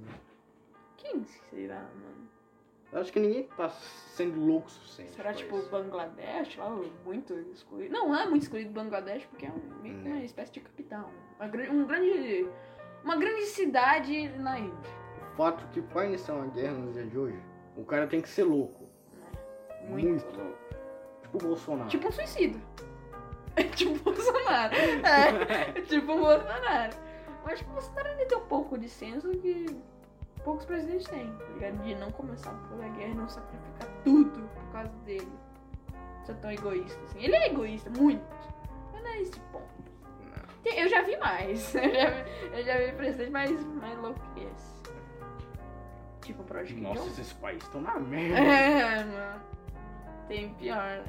Quem 0.98 1.24
será, 1.24 1.80
mano? 1.80 2.28
Eu 2.92 3.00
acho 3.00 3.12
que 3.12 3.20
ninguém 3.20 3.44
tá 3.56 3.68
sendo 3.68 4.40
louco 4.44 4.66
o 4.66 4.70
suficiente. 4.70 5.12
Será 5.12 5.32
tipo 5.32 5.56
isso. 5.58 5.70
Bangladesh, 5.70 6.56
lá, 6.56 6.68
muito 7.04 7.32
excluído? 7.52 7.92
Não, 7.92 8.08
não 8.08 8.16
é 8.18 8.26
muito 8.28 8.42
excluído 8.42 8.70
Bangladesh 8.72 9.24
porque 9.26 9.46
é 9.46 9.50
um, 9.50 9.82
meio 9.82 9.98
que 10.00 10.08
uma 10.08 10.16
Né. 10.16 10.24
espécie 10.24 10.52
de 10.52 10.60
capital. 10.60 11.08
Uma, 11.38 11.46
um 11.72 11.86
grande. 11.86 12.48
Uma 13.04 13.16
grande 13.16 13.46
cidade 13.46 14.28
na 14.38 14.58
Índia. 14.58 14.90
O 15.32 15.36
fato 15.36 15.64
que 15.72 15.80
pra 15.80 16.04
iniciar 16.06 16.34
uma 16.34 16.46
guerra 16.48 16.72
no 16.72 16.92
dia 16.92 17.06
de 17.06 17.16
hoje, 17.16 17.38
o 17.76 17.84
cara 17.84 18.06
tem 18.06 18.20
que 18.20 18.28
ser 18.28 18.42
louco. 18.44 18.88
Muito. 19.88 20.08
Muito. 20.08 20.56
Tipo 21.22 21.38
o 21.38 21.48
Bolsonaro. 21.48 21.88
Tipo 21.88 22.08
um 22.08 22.12
suicida. 22.12 22.58
tipo 23.76 23.92
o 23.92 24.12
Bolsonaro. 24.12 24.74
É, 25.06 25.80
tipo 25.82 26.12
o 26.12 26.18
Bolsonaro. 26.18 26.96
Que 27.56 27.64
o 27.64 27.68
Bolsonaro 27.68 28.08
ele 28.10 28.26
tem 28.26 28.38
um 28.38 28.46
pouco 28.46 28.76
de 28.78 28.88
senso 28.88 29.30
que 29.30 29.66
poucos 30.44 30.64
presidentes 30.64 31.06
têm, 31.06 31.30
tá 31.32 31.44
ligado? 31.54 31.82
De 31.82 31.94
não 31.94 32.10
começar 32.12 32.52
por 32.68 32.82
a 32.82 32.88
guerra 32.88 33.10
e 33.10 33.14
não 33.14 33.28
sacrificar 33.28 33.88
tudo 34.04 34.48
por 34.54 34.72
causa 34.72 34.92
dele. 35.04 35.32
Ser 36.24 36.34
tão 36.36 36.50
egoísta 36.50 37.00
assim. 37.04 37.22
Ele 37.22 37.34
é 37.34 37.46
egoísta, 37.46 37.90
muito. 37.90 38.22
Mas 38.92 39.02
não 39.02 39.10
é 39.10 39.20
esse 39.20 39.40
ponto. 39.52 39.68
Não. 40.20 40.72
Eu 40.72 40.88
já 40.88 41.02
vi 41.02 41.16
mais. 41.16 41.74
Eu 41.74 41.82
já 41.82 42.10
vi, 42.10 42.30
eu 42.58 42.64
já 42.64 42.78
vi 42.78 42.92
presidente 42.92 43.30
mais, 43.30 43.64
mais 43.76 43.98
louco 43.98 44.20
que 44.34 44.40
esse. 44.40 44.80
Tipo 46.22 46.42
o 46.42 46.44
Project 46.44 46.80
Nossa, 46.80 47.08
esses 47.08 47.32
países 47.34 47.64
estão 47.64 47.80
na 47.80 47.98
merda. 48.00 48.38
É, 48.38 49.04
mano. 49.04 49.40
Tem 50.28 50.54
pior, 50.54 50.76
né? 50.76 51.04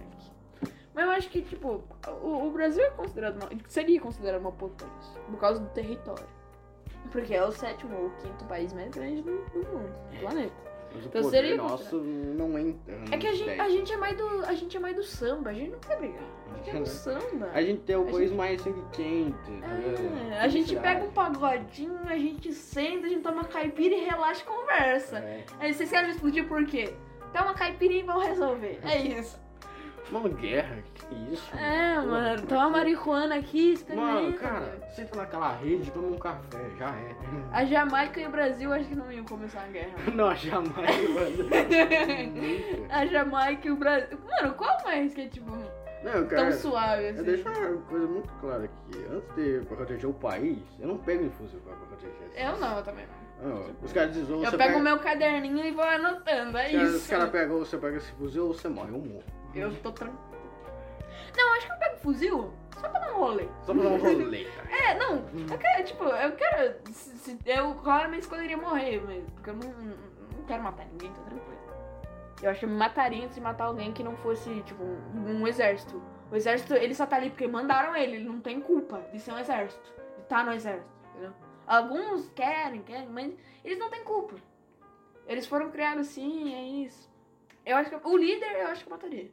Mas 0.93 1.05
eu 1.05 1.11
acho 1.11 1.29
que, 1.29 1.41
tipo, 1.41 1.83
o, 2.21 2.47
o 2.47 2.51
Brasil 2.51 2.83
é 2.83 2.89
considerado 2.91 3.35
uma, 3.35 3.49
seria 3.67 3.99
considerado 4.01 4.41
uma 4.41 4.51
potência 4.51 5.21
por 5.29 5.39
causa 5.39 5.59
do 5.59 5.69
território. 5.69 6.40
Porque 7.11 7.33
é 7.33 7.43
o 7.43 7.51
sétimo 7.51 7.95
ou 7.95 8.09
quinto 8.21 8.45
país 8.45 8.73
mais 8.73 8.89
grande 8.89 9.21
do, 9.21 9.31
do 9.31 9.59
mundo, 9.59 9.93
do 10.11 10.19
planeta. 10.19 10.71
Mas 10.93 11.05
o 11.05 11.07
Então 11.07 11.21
poder 11.21 11.37
seria 11.37 11.57
nosso 11.57 11.97
não 11.97 12.57
entra. 12.57 12.95
É 13.11 13.17
que 13.17 13.27
a 13.27 13.33
gente, 13.33 13.45
10. 13.45 13.59
a 13.59 13.69
gente 13.69 13.93
é 13.93 13.97
mais 13.97 14.17
do. 14.17 14.45
A 14.45 14.53
gente 14.53 14.77
é 14.77 14.79
mais 14.79 14.95
do 14.95 15.03
samba, 15.03 15.49
a 15.49 15.53
gente 15.53 15.71
não 15.71 15.79
quer 15.79 15.97
brigar. 15.97 16.23
A 16.53 16.57
gente 16.57 16.69
é 16.69 16.79
do 16.79 16.85
samba. 16.87 17.49
A 17.53 17.61
gente 17.61 17.81
tem 17.81 17.95
o 17.95 18.07
A 18.07 18.11
país 18.11 18.31
mais 18.31 18.61
sangue 18.61 18.83
quente. 18.91 19.51
É, 20.31 20.39
a 20.39 20.47
gente 20.47 20.75
pega 20.75 21.03
um 21.05 21.11
pagodinho, 21.11 21.99
a 22.05 22.17
gente 22.17 22.53
senta, 22.53 23.07
a 23.07 23.09
gente 23.09 23.21
toma 23.21 23.45
caipira 23.45 23.95
e 23.95 24.03
relaxa 24.03 24.41
e 24.41 24.45
conversa. 24.45 25.19
É. 25.19 25.45
Aí 25.59 25.73
vocês 25.73 25.89
querem 25.89 26.07
me 26.07 26.13
explodir 26.13 26.47
por 26.47 26.65
quê? 26.65 26.93
Dá 27.33 27.43
uma 27.43 27.53
caipirinha 27.53 28.01
e 28.01 28.05
vão 28.05 28.19
resolver. 28.19 28.79
É 28.83 28.97
isso. 29.19 29.39
Uma 30.09 30.27
guerra, 30.27 30.83
que 31.15 31.33
isso? 31.33 31.57
É, 31.57 31.95
mano, 31.99 32.37
pra 32.41 32.47
toma 32.47 32.69
marihuana 32.69 33.35
aqui, 33.35 33.73
experimenta. 33.73 34.13
Mano, 34.13 34.33
cara, 34.33 34.59
velho. 34.61 34.83
senta 34.95 35.17
naquela 35.17 35.51
rede, 35.55 35.91
toma 35.91 36.07
um 36.07 36.17
café, 36.17 36.59
já 36.77 36.89
é. 36.89 37.15
A 37.51 37.65
Jamaica 37.65 38.19
e 38.19 38.25
o 38.27 38.31
Brasil 38.31 38.71
acho 38.73 38.87
que 38.87 38.95
não 38.95 39.11
iam 39.11 39.25
começar 39.25 39.61
a 39.63 39.67
guerra. 39.67 39.93
Não, 40.13 40.33
jamais, 40.35 41.09
mano. 41.09 41.43
Nunca. 41.43 42.95
a 42.95 43.05
Jamaica 43.05 43.67
e 43.67 43.71
o 43.71 43.75
Brasil. 43.75 44.17
Mano, 44.25 44.53
qual 44.55 44.77
mais 44.83 45.13
que 45.13 45.21
é 45.21 45.27
tipo 45.27 45.51
Não, 45.51 46.11
tão 46.13 46.27
cara, 46.27 46.51
suave 46.53 47.03
eu 47.03 47.09
assim? 47.11 47.23
deixo 47.23 47.49
uma 47.49 47.81
coisa 47.83 48.07
muito 48.07 48.33
clara 48.39 48.63
aqui. 48.65 49.05
Antes 49.11 49.35
de 49.35 49.65
proteger 49.65 50.09
o 50.09 50.13
país, 50.13 50.59
eu 50.79 50.87
não 50.87 50.97
pego 50.97 51.29
fuzil 51.31 51.59
pra 51.59 51.73
proteger. 51.75 52.15
Eu 52.35 52.57
não, 52.57 52.77
eu 52.77 52.83
também 52.83 53.05
não. 53.05 53.21
Não, 53.41 53.65
os 53.81 53.91
caras 53.91 54.13
dizem, 54.13 54.35
Eu 54.35 54.51
pego 54.51 54.57
pega... 54.57 54.79
meu 54.79 54.99
caderninho 54.99 55.65
e 55.65 55.71
vou 55.71 55.83
anotando, 55.83 56.57
é 56.59 56.67
os 56.67 56.71
caras- 56.71 56.89
Os 56.89 56.95
isso. 56.95 57.09
caras 57.09 57.29
pegam, 57.31 57.57
você 57.57 57.75
pega 57.77 57.97
esse 57.97 58.11
fuzil 58.11 58.47
ou 58.47 58.53
você 58.53 58.69
morre, 58.69 58.89
eu 58.91 58.99
morro. 58.99 59.23
Eu 59.55 59.73
tô 59.81 59.91
tranquilo. 59.91 60.30
Não, 61.35 61.53
acho 61.55 61.65
que 61.67 61.73
eu 61.73 61.77
pego 61.77 61.97
fuzil 61.97 62.53
só 62.79 62.89
pra 62.89 62.99
dar 62.99 63.13
um 63.13 63.17
rolê. 63.19 63.47
Só 63.63 63.73
pra 63.73 63.83
dar 63.83 63.89
um 63.89 63.97
rolê, 63.97 64.45
cara. 64.45 64.69
É, 64.71 64.93
não, 64.95 65.15
eu 65.51 65.57
quero, 65.57 65.83
tipo, 65.83 66.03
eu 66.03 66.31
quero. 66.35 66.75
se- 66.91 67.17
se- 67.17 67.39
eu 67.45 67.75
claramente 67.75 68.21
escolheria 68.23 68.57
morrer, 68.57 69.01
mas. 69.05 69.23
Porque 69.31 69.49
eu 69.49 69.55
não, 69.55 69.69
não 70.37 70.43
quero 70.47 70.63
matar 70.63 70.85
ninguém, 70.85 71.11
tô 71.13 71.21
tranquilo. 71.21 71.51
Eu 72.41 72.49
acho 72.49 72.59
que 72.61 72.65
eu 72.65 72.69
me 72.69 72.75
mataria 72.75 73.23
antes 73.23 73.35
de 73.35 73.41
matar 73.41 73.65
alguém 73.65 73.91
que 73.93 74.01
não 74.03 74.15
fosse, 74.17 74.49
tipo, 74.61 74.83
um, 74.83 75.41
um 75.41 75.47
exército. 75.47 76.01
O 76.31 76.35
exército, 76.35 76.73
ele 76.73 76.95
só 76.95 77.05
tá 77.05 77.17
ali 77.17 77.29
porque 77.29 77.45
mandaram 77.47 77.95
ele, 77.95 78.15
ele 78.15 78.25
não 78.25 78.39
tem 78.41 78.59
culpa 78.59 78.99
de 79.11 79.19
ser 79.19 79.31
um 79.33 79.37
exército. 79.37 79.93
De 80.17 80.23
estar 80.23 80.43
no 80.45 80.51
exército, 80.53 80.89
entendeu? 81.11 81.33
Alguns 81.67 82.29
querem, 82.29 82.81
querem, 82.81 83.07
mas 83.09 83.31
eles 83.63 83.77
não 83.77 83.89
têm 83.91 84.03
culpa. 84.03 84.35
Eles 85.27 85.45
foram 85.45 85.69
criados 85.69 86.07
assim, 86.07 86.53
é 86.55 86.63
isso. 86.85 87.09
Eu 87.65 87.77
acho 87.77 87.89
que. 87.91 88.07
O 88.07 88.17
líder 88.17 88.51
eu 88.61 88.67
acho 88.67 88.83
que 88.83 88.89
eu 88.89 88.95
mataria. 88.95 89.29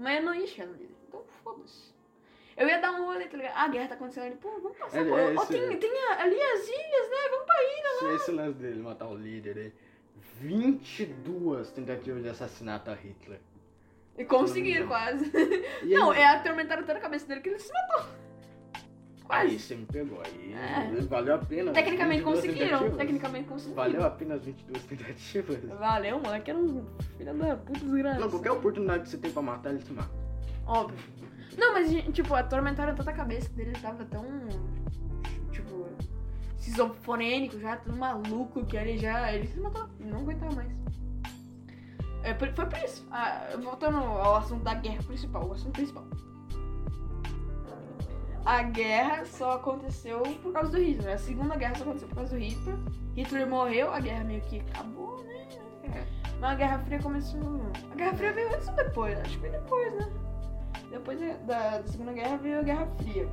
Mas 0.00 0.16
eu 0.18 0.22
não 0.24 0.34
ia 0.34 0.46
chegar 0.46 0.66
no 0.66 0.72
líder. 0.72 0.94
Então 1.08 1.22
foda-se. 1.44 1.90
Eu 2.56 2.66
ia 2.68 2.78
dar 2.78 2.92
um 2.92 3.04
rolê, 3.06 3.26
tá 3.26 3.36
ligado? 3.36 3.54
Ah, 3.54 3.64
a 3.64 3.68
guerra 3.68 3.88
tá 3.88 3.94
acontecendo 3.94 4.24
ali. 4.26 4.36
Pô, 4.36 4.50
vamos 4.60 4.76
passar. 4.78 4.98
É, 4.98 5.04
pô. 5.04 5.16
é 5.18 5.34
esse- 5.34 5.46
tem, 5.48 5.76
tem 5.78 6.04
a- 6.08 6.22
ali 6.22 6.40
as 6.40 6.68
ilhas, 6.68 7.10
né? 7.10 7.28
Vamos 7.30 7.46
pra 7.46 7.62
ilha. 7.62 7.98
Se 7.98 8.06
esse 8.22 8.30
lance 8.32 8.58
dele 8.58 8.82
matar 8.82 9.06
o 9.08 9.14
líder 9.14 9.56
aí. 9.58 9.72
22 10.40 11.70
tentativas 11.70 12.22
de 12.22 12.28
assassinato 12.28 12.90
a 12.90 12.94
Hitler. 12.94 13.40
E 14.18 14.24
conseguiram 14.24 14.86
quase. 14.88 15.30
E 15.82 15.94
Não, 15.94 16.12
ele- 16.12 16.20
é 16.22 16.26
atormentaram 16.26 16.82
tanto 16.82 16.98
a 16.98 17.00
cabeça 17.00 17.26
dele 17.26 17.40
que 17.40 17.48
ele 17.50 17.58
se 17.58 17.72
matou. 17.72 18.06
Aí 19.30 19.58
você 19.58 19.74
me 19.76 19.86
pegou. 19.86 20.20
Aí 20.24 20.52
É. 20.52 21.00
valeu 21.02 21.34
a 21.34 21.38
pena. 21.38 21.72
Tecnicamente 21.72 22.22
22 22.22 22.36
conseguiram. 22.40 22.68
tentativas. 22.78 22.96
Tecnicamente 22.98 23.48
conseguiram. 23.48 23.76
Valeu 23.76 24.04
a 24.04 24.10
pena 24.10 24.34
as 24.34 24.44
22 24.44 24.84
tentativas. 24.84 25.64
Valeu, 25.78 26.20
mano. 26.20 26.42
Que 26.42 26.50
era 26.50 26.58
um 26.58 26.84
filho 27.16 27.34
da 27.34 27.56
puta 27.56 27.80
desgraça. 27.80 28.20
Não, 28.20 28.30
qualquer 28.30 28.50
oportunidade 28.50 29.02
que 29.04 29.08
você 29.08 29.18
tem 29.18 29.30
pra 29.30 29.42
matar, 29.42 29.70
ele 29.70 29.82
te 29.82 29.92
mata. 29.92 30.10
Óbvio. 30.66 30.98
Não, 31.56 31.72
mas, 31.72 31.90
tipo, 32.12 32.34
atormentaram 32.34 32.94
tanta 32.94 33.12
cabeça 33.12 33.48
dele, 33.50 33.70
ele 33.70 33.80
tava 33.80 34.04
tão. 34.04 34.24
Tipo. 35.50 35.86
esquizofrênico, 36.58 37.58
já 37.58 37.76
tudo 37.76 37.96
maluco, 37.96 38.64
que 38.66 38.76
ele 38.76 38.98
já. 38.98 39.32
Ele 39.32 39.46
se 39.46 39.58
matou, 39.60 39.88
não 40.00 40.18
aguentava 40.20 40.54
mais. 40.54 40.70
É, 42.22 42.34
foi 42.34 42.50
por 42.52 42.68
isso. 42.84 43.06
Ah, 43.10 43.48
voltando 43.62 43.96
ao 43.96 44.36
assunto 44.36 44.62
da 44.62 44.74
guerra 44.74 45.02
principal, 45.02 45.48
o 45.48 45.52
assunto 45.52 45.72
principal. 45.72 46.04
A 48.44 48.62
guerra 48.62 49.24
só 49.26 49.52
aconteceu 49.52 50.22
por 50.42 50.52
causa 50.52 50.70
do 50.72 50.78
Hitler. 50.78 51.14
A 51.14 51.18
segunda 51.18 51.56
guerra 51.56 51.74
só 51.76 51.82
aconteceu 51.84 52.08
por 52.08 52.14
causa 52.16 52.36
do 52.36 52.40
Hitler. 52.42 52.76
Hitler 53.14 53.46
morreu, 53.48 53.92
a 53.92 54.00
guerra 54.00 54.24
meio 54.24 54.40
que 54.42 54.60
acabou, 54.60 55.22
né? 55.24 55.46
Mas 56.40 56.52
a 56.52 56.54
Guerra 56.54 56.78
Fria 56.78 56.98
começou. 57.00 57.60
A 57.92 57.94
Guerra 57.96 58.14
Fria 58.14 58.32
veio 58.32 58.54
antes 58.54 58.68
ou 58.68 58.74
depois? 58.74 59.18
Acho 59.20 59.30
que 59.32 59.38
foi 59.40 59.50
depois, 59.50 59.94
né? 59.94 60.10
Depois 60.90 61.20
da, 61.20 61.26
da- 61.46 61.78
da 61.78 61.86
Segunda 61.86 62.12
Guerra 62.14 62.36
veio 62.38 62.60
a 62.60 62.62
Guerra 62.62 62.86
Fria. 62.96 63.28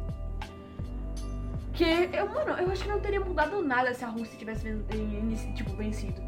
Que, 1.73 2.09
eu, 2.11 2.27
mano, 2.27 2.51
eu 2.53 2.71
acho 2.71 2.83
que 2.83 2.89
não 2.89 2.99
teria 2.99 3.19
mudado 3.21 3.61
nada 3.63 3.93
se 3.93 4.03
a 4.03 4.09
Rússia 4.09 4.37
tivesse 4.37 4.83
tipo, 5.55 5.71
vencido. 5.75 6.21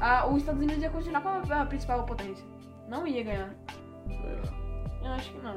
Ah, 0.00 0.26
os 0.26 0.38
Estados 0.38 0.60
Unidos 0.62 0.82
ia 0.82 0.90
continuar 0.90 1.20
como 1.20 1.52
a 1.52 1.66
principal 1.66 2.04
potência. 2.04 2.46
Não 2.88 3.06
ia 3.06 3.22
ganhar. 3.22 3.54
Eu 5.02 5.12
acho 5.12 5.32
que 5.32 5.38
não. 5.42 5.54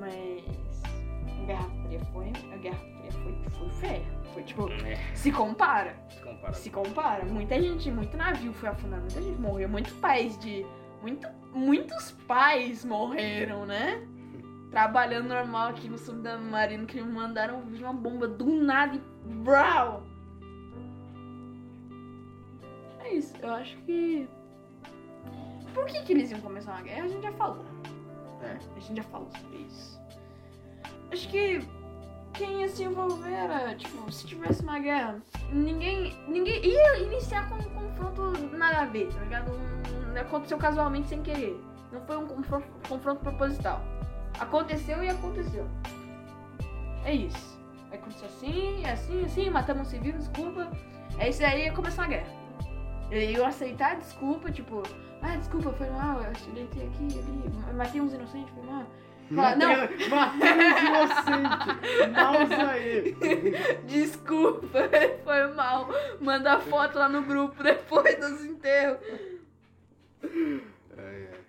Mas 0.00 0.82
a 1.42 1.44
Guerra 1.46 1.68
Fria 1.82 2.00
foi. 2.12 2.32
A 2.52 2.56
Guerra 2.56 2.78
Fria 2.78 3.12
foi, 3.12 3.50
foi 3.50 3.68
feia. 3.70 4.20
Foi 4.32 4.42
tipo. 4.42 4.68
É, 4.70 4.96
Se 5.14 5.30
compara. 5.30 5.94
se 6.08 6.22
compara. 6.22 6.52
Se 6.54 6.70
compara. 6.70 7.24
Muita 7.26 7.60
gente, 7.60 7.90
muito 7.90 8.16
navio 8.16 8.52
foi 8.54 8.70
afundado, 8.70 9.02
muita 9.02 9.20
gente 9.20 9.38
morreu. 9.38 9.68
Muitos 9.68 9.92
pais 9.94 10.38
de. 10.38 10.64
Muito, 11.02 11.28
muitos 11.52 12.12
pais 12.26 12.84
morreram, 12.84 13.66
né? 13.66 14.06
Trabalhando 14.70 15.28
normal 15.28 15.68
aqui 15.68 15.88
no 15.88 15.98
submarino 15.98 16.86
que 16.86 17.00
mandaram 17.02 17.62
vir 17.62 17.82
uma 17.82 17.92
bomba 17.92 18.26
do 18.26 18.46
nada 18.46 18.96
e. 18.96 19.00
Brau! 19.42 20.02
É 23.00 23.14
isso, 23.14 23.34
eu 23.42 23.52
acho 23.54 23.76
que. 23.78 24.28
Por 25.74 25.86
que, 25.86 26.02
que 26.02 26.12
eles 26.12 26.30
iam 26.30 26.40
começar 26.40 26.72
uma 26.72 26.82
guerra? 26.82 27.04
A 27.04 27.08
gente 27.08 27.22
já 27.22 27.32
falou. 27.32 27.64
É. 28.42 28.56
A 28.76 28.80
gente 28.80 28.96
já 28.96 29.02
falou 29.04 29.28
sobre 29.36 29.58
isso. 29.58 30.00
Acho 31.12 31.28
que 31.28 31.60
quem 32.32 32.60
ia 32.62 32.68
se 32.68 32.84
envolver 32.84 33.32
era, 33.32 33.74
tipo, 33.74 34.10
se 34.10 34.26
tivesse 34.26 34.62
uma 34.62 34.78
guerra, 34.78 35.20
ninguém. 35.52 36.16
Ninguém 36.28 36.64
ia 36.64 36.98
iniciar 37.00 37.48
com 37.48 37.56
um 37.56 37.62
confronto 37.90 38.56
nada 38.56 38.82
a 38.82 38.84
ver, 38.86 39.08
tá 39.12 39.20
ligado? 39.20 39.50
Um- 39.52 40.18
aconteceu 40.18 40.58
casualmente 40.58 41.08
sem 41.08 41.22
querer. 41.22 41.60
Não 41.92 42.00
foi 42.02 42.16
um 42.16 42.26
confronto, 42.26 42.66
confronto 42.88 43.20
proposital. 43.20 43.80
Aconteceu 44.38 45.02
e 45.02 45.08
aconteceu. 45.08 45.66
É 47.04 47.12
isso. 47.14 47.58
Vai 47.88 47.98
acontecer 47.98 48.26
assim, 48.26 48.84
assim, 48.86 49.24
assim, 49.24 49.50
matamos 49.50 49.88
um 49.88 49.90
civil, 49.90 50.12
desculpa. 50.16 50.70
É 51.18 51.28
isso 51.28 51.44
aí, 51.44 51.64
ia 51.64 51.72
começar 51.72 52.04
a 52.04 52.06
guerra. 52.06 52.39
Eu 53.10 53.44
aceitar 53.44 53.92
a 53.92 53.94
desculpa, 53.96 54.52
tipo, 54.52 54.82
ah, 55.20 55.36
desculpa, 55.36 55.72
foi 55.72 55.90
mal, 55.90 56.22
eu 56.22 56.30
acidentei 56.30 56.86
aqui, 56.86 57.08
ali, 57.18 57.74
matei 57.74 58.00
uns 58.00 58.12
inocentes, 58.14 58.54
foi 58.54 58.64
mal. 58.64 58.86
Fala, 59.34 59.56
não. 59.56 59.68
Matei 60.08 60.50
inocente. 60.86 62.14
Pausa 62.14 62.70
aí. 62.70 63.14
Desculpa, 63.86 64.78
foi 65.24 65.46
mal. 65.54 65.88
Manda 66.20 66.60
foto 66.60 66.98
lá 66.98 67.08
no 67.08 67.22
grupo 67.22 67.62
depois 67.62 68.16
dos 68.16 68.44
enterros. 68.44 68.98
Ai, 70.22 71.28
ai. 71.32 71.40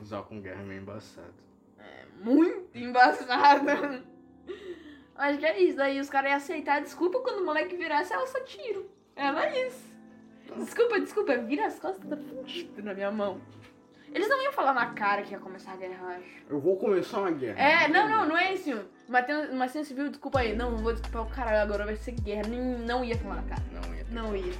Usar 0.00 0.22
com 0.22 0.40
guerra 0.40 0.60
é 0.60 0.64
meio 0.64 0.82
embaçado. 0.82 1.32
Muito 2.20 2.76
embaçado. 2.78 4.04
Acho 5.14 5.38
que 5.38 5.46
é 5.46 5.62
isso. 5.62 5.80
Aí 5.80 6.00
os 6.00 6.10
caras 6.10 6.30
iam 6.30 6.36
aceitar 6.36 6.76
a 6.76 6.80
desculpa 6.80 7.20
quando 7.20 7.40
o 7.40 7.44
moleque 7.44 7.76
virasse, 7.76 8.12
ela 8.12 8.26
só 8.26 8.40
tiro. 8.40 8.90
Era 9.22 9.58
isso. 9.66 9.92
Desculpa, 10.56 11.00
desculpa, 11.00 11.36
vira 11.38 11.66
as 11.66 11.78
costas, 11.78 12.04
tá 12.08 12.16
fudido 12.16 12.82
na 12.82 12.92
minha 12.94 13.10
mão. 13.10 13.40
Eles 14.14 14.28
não 14.28 14.42
iam 14.42 14.52
falar 14.52 14.74
na 14.74 14.86
cara 14.92 15.22
que 15.22 15.32
ia 15.32 15.38
começar 15.38 15.72
a 15.72 15.76
guerra, 15.76 15.96
eu 16.02 16.08
acho. 16.08 16.42
Eu 16.50 16.60
vou 16.60 16.76
começar 16.76 17.20
uma 17.20 17.30
guerra. 17.30 17.58
É, 17.58 17.88
não, 17.88 18.06
não, 18.08 18.26
não 18.28 18.36
é 18.36 18.52
isso. 18.52 18.84
Matheus, 19.08 19.54
Matheus 19.54 19.88
Civil, 19.88 20.10
desculpa 20.10 20.40
aí. 20.40 20.54
Não, 20.54 20.72
não 20.72 20.78
vou 20.78 20.92
desculpar 20.92 21.22
o 21.22 21.30
caralho, 21.30 21.62
agora 21.62 21.86
vai 21.86 21.96
ser 21.96 22.12
guerra. 22.12 22.46
Nem, 22.48 22.60
não 22.60 23.02
ia 23.02 23.16
falar 23.16 23.36
na 23.36 23.42
cara. 23.44 23.62
Não 23.72 23.94
ia. 23.94 24.06
Não 24.10 24.36
ia. 24.36 24.52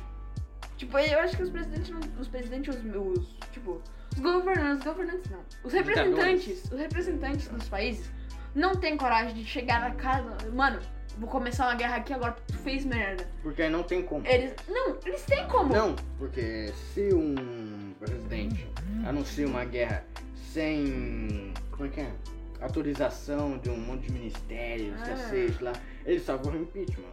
Tipo, 0.79 0.99
eu 0.99 1.19
acho 1.21 1.37
que 1.37 1.43
os 1.43 1.51
presidentes, 1.51 1.91
não- 1.91 2.01
os 2.19 2.29
presidentes, 2.29 2.75
os, 2.75 2.83
os 2.97 3.37
tipo, 3.53 3.83
os 4.13 4.19
governantes, 4.19 4.79
os 4.79 4.85
governantes 4.85 5.31
não. 5.31 5.41
Os 5.63 5.73
representantes, 5.75 6.65
os 6.73 6.79
representantes 6.79 7.49
dos 7.49 7.69
países 7.69 8.11
não 8.55 8.75
têm 8.75 8.97
coragem 8.97 9.35
de 9.35 9.45
chegar 9.45 9.81
na 9.81 9.93
casa, 9.95 10.37
mano, 10.53 10.81
vou 11.19 11.29
começar 11.29 11.67
uma 11.69 11.75
guerra 11.75 11.97
aqui 11.97 12.13
agora 12.13 12.33
porque 12.33 12.53
tu 12.53 12.59
fez 12.59 12.85
merda. 12.85 13.27
Porque 13.43 13.63
aí 13.63 13.71
não 13.71 13.83
tem 13.83 14.03
como. 14.03 14.27
Eles, 14.27 14.55
não, 14.69 14.99
eles 15.05 15.23
têm 15.23 15.47
como. 15.49 15.73
Não, 15.73 15.95
porque 16.19 16.73
se 16.93 17.13
um 17.15 17.93
presidente 17.99 18.67
anuncia 19.07 19.47
uma 19.47 19.65
guerra 19.65 20.05
sem. 20.53 21.53
Como 21.71 21.87
é 21.87 21.89
que 21.89 22.01
é? 22.01 22.13
Autorização 22.61 23.59
de 23.59 23.71
um 23.71 23.77
monte 23.77 24.07
de 24.07 24.13
ministérios, 24.13 24.95
Ah. 25.03 25.07
cacete 25.07 25.65
lá, 25.65 25.73
ele 26.07 26.21
salva 26.21 26.51
o 26.51 26.57
impeachment. 26.57 27.11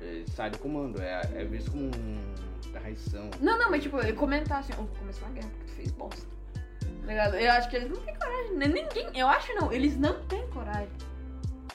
Ele 0.00 0.28
sai 0.30 0.50
do 0.50 0.58
comando, 0.58 1.00
é, 1.00 1.20
é 1.34 1.44
visto 1.44 1.70
como 1.70 1.84
um 1.84 2.34
traição. 2.72 3.30
Não, 3.40 3.56
não, 3.58 3.70
mas 3.70 3.82
tipo, 3.82 3.98
ele 4.00 4.12
comentar 4.14 4.58
assim, 4.60 4.72
eu 4.72 4.78
vou 4.78 4.86
começar 4.98 5.26
uma 5.26 5.34
guerra 5.34 5.48
porque 5.50 5.64
tu 5.64 5.72
fez 5.76 5.90
bosta. 5.92 6.26
Tá 7.02 7.06
ligado? 7.08 7.34
Eu 7.36 7.50
acho 7.52 7.68
que 7.70 7.76
eles 7.76 7.90
não 7.90 8.00
têm 8.00 8.14
coragem, 8.16 8.56
nem 8.56 8.68
ninguém, 8.68 9.08
eu 9.18 9.26
acho 9.28 9.54
não, 9.54 9.72
eles 9.72 9.96
não 9.98 10.22
têm 10.26 10.46
coragem 10.50 10.88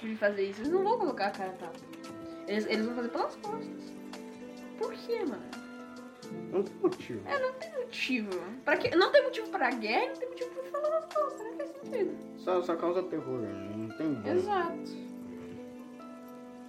de 0.02 0.16
fazer 0.16 0.44
isso. 0.50 0.62
Eles 0.62 0.72
não 0.72 0.84
vão 0.84 0.98
colocar 1.00 1.28
a 1.28 1.32
cara 1.32 1.52
tapa. 1.54 1.76
Eles, 2.48 2.66
eles 2.68 2.86
vão 2.86 2.96
fazer 2.96 3.10
pelas 3.10 3.36
costas. 3.38 3.94
Por 4.78 4.94
quê, 4.94 5.20
mano? 5.26 5.44
Não 6.52 6.63
tem 6.63 6.76
motivo. 6.82 7.22
É, 7.28 7.40
não 7.40 7.54
tem 7.54 7.72
motivo. 7.78 8.30
Pra 8.63 8.78
quê? 8.78 8.96
Não 8.96 9.12
tem 9.12 9.24
motivo 9.24 9.50
pra 9.50 9.72
guerra 9.72 10.06
e 10.06 10.08
não 10.10 10.16
tem 10.16 10.30
motivo 10.30 10.50
pra 10.52 10.63
falar 10.82 10.90
nas 11.02 11.06
costas, 11.13 11.42
não 11.48 11.58
faz 11.58 11.70
sentido. 11.72 12.18
Só, 12.38 12.62
só 12.62 12.76
causa 12.76 13.04
terror, 13.04 13.42
não 13.42 13.90
tem 13.98 14.13
bom. 14.13 14.30
Exato. 14.30 15.08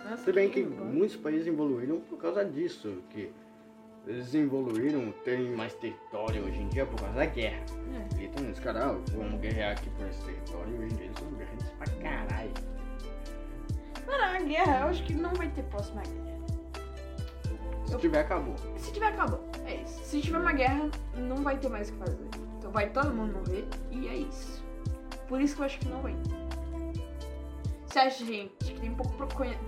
Nossa, 0.04 0.24
Se 0.24 0.32
bem 0.32 0.48
que 0.50 0.62
bom. 0.62 0.84
muitos 0.84 1.16
países 1.16 1.46
evoluíram 1.46 2.00
por 2.00 2.18
causa 2.18 2.44
disso, 2.44 3.02
que 3.10 3.30
eles 4.08 4.34
evoluíram, 4.34 5.12
têm 5.24 5.50
mais 5.54 5.74
território 5.74 6.44
hoje 6.46 6.60
em 6.62 6.68
dia 6.68 6.86
por 6.86 6.98
causa 7.00 7.14
da 7.16 7.26
guerra. 7.26 7.62
É. 8.16 8.24
E 8.24 8.28
tem 8.28 8.50
uns 8.50 8.58
caras, 8.58 8.82
ah, 8.84 8.98
vamos 9.12 9.40
guerrear 9.40 9.72
aqui 9.72 9.88
por 9.90 10.06
esse 10.08 10.22
território, 10.24 10.74
e 10.74 10.78
hoje 10.78 10.94
em 10.94 10.96
dia 10.96 11.04
eles 11.06 11.18
são 11.18 11.28
guerreiros 11.32 11.64
pra 11.78 11.86
caralho. 12.02 12.50
Mano, 14.06 14.24
a 14.24 14.40
guerra, 14.40 14.80
eu 14.80 14.86
acho 14.88 15.04
que 15.04 15.12
não 15.14 15.34
vai 15.34 15.48
ter 15.50 15.62
próxima 15.64 16.02
guerra. 16.02 16.38
Se 17.84 17.92
Eu- 17.94 17.98
tiver, 17.98 18.20
acabou. 18.20 18.54
Se 18.78 18.92
tiver, 18.92 19.06
acabou. 19.06 19.40
É 19.66 19.76
isso. 19.76 20.02
Se 20.04 20.20
tiver 20.20 20.38
uma 20.38 20.52
guerra, 20.52 20.90
não 21.16 21.36
vai 21.36 21.58
ter 21.58 21.68
mais 21.68 21.90
o 21.90 21.92
que 21.92 21.98
fazer. 21.98 22.28
Então 22.58 22.70
vai 22.70 22.90
todo 22.90 23.14
mundo 23.14 23.38
morrer 23.38 23.66
e 23.90 24.08
é 24.08 24.14
isso. 24.16 24.64
Por 25.26 25.40
isso 25.40 25.54
que 25.56 25.62
eu 25.62 25.66
acho 25.66 25.78
que 25.78 25.88
não 25.88 26.00
vai. 26.00 26.14
Você 27.86 27.98
acha, 27.98 28.24
gente, 28.24 28.52
que 28.58 28.80
tem 28.80 28.94
pouco, 28.94 29.12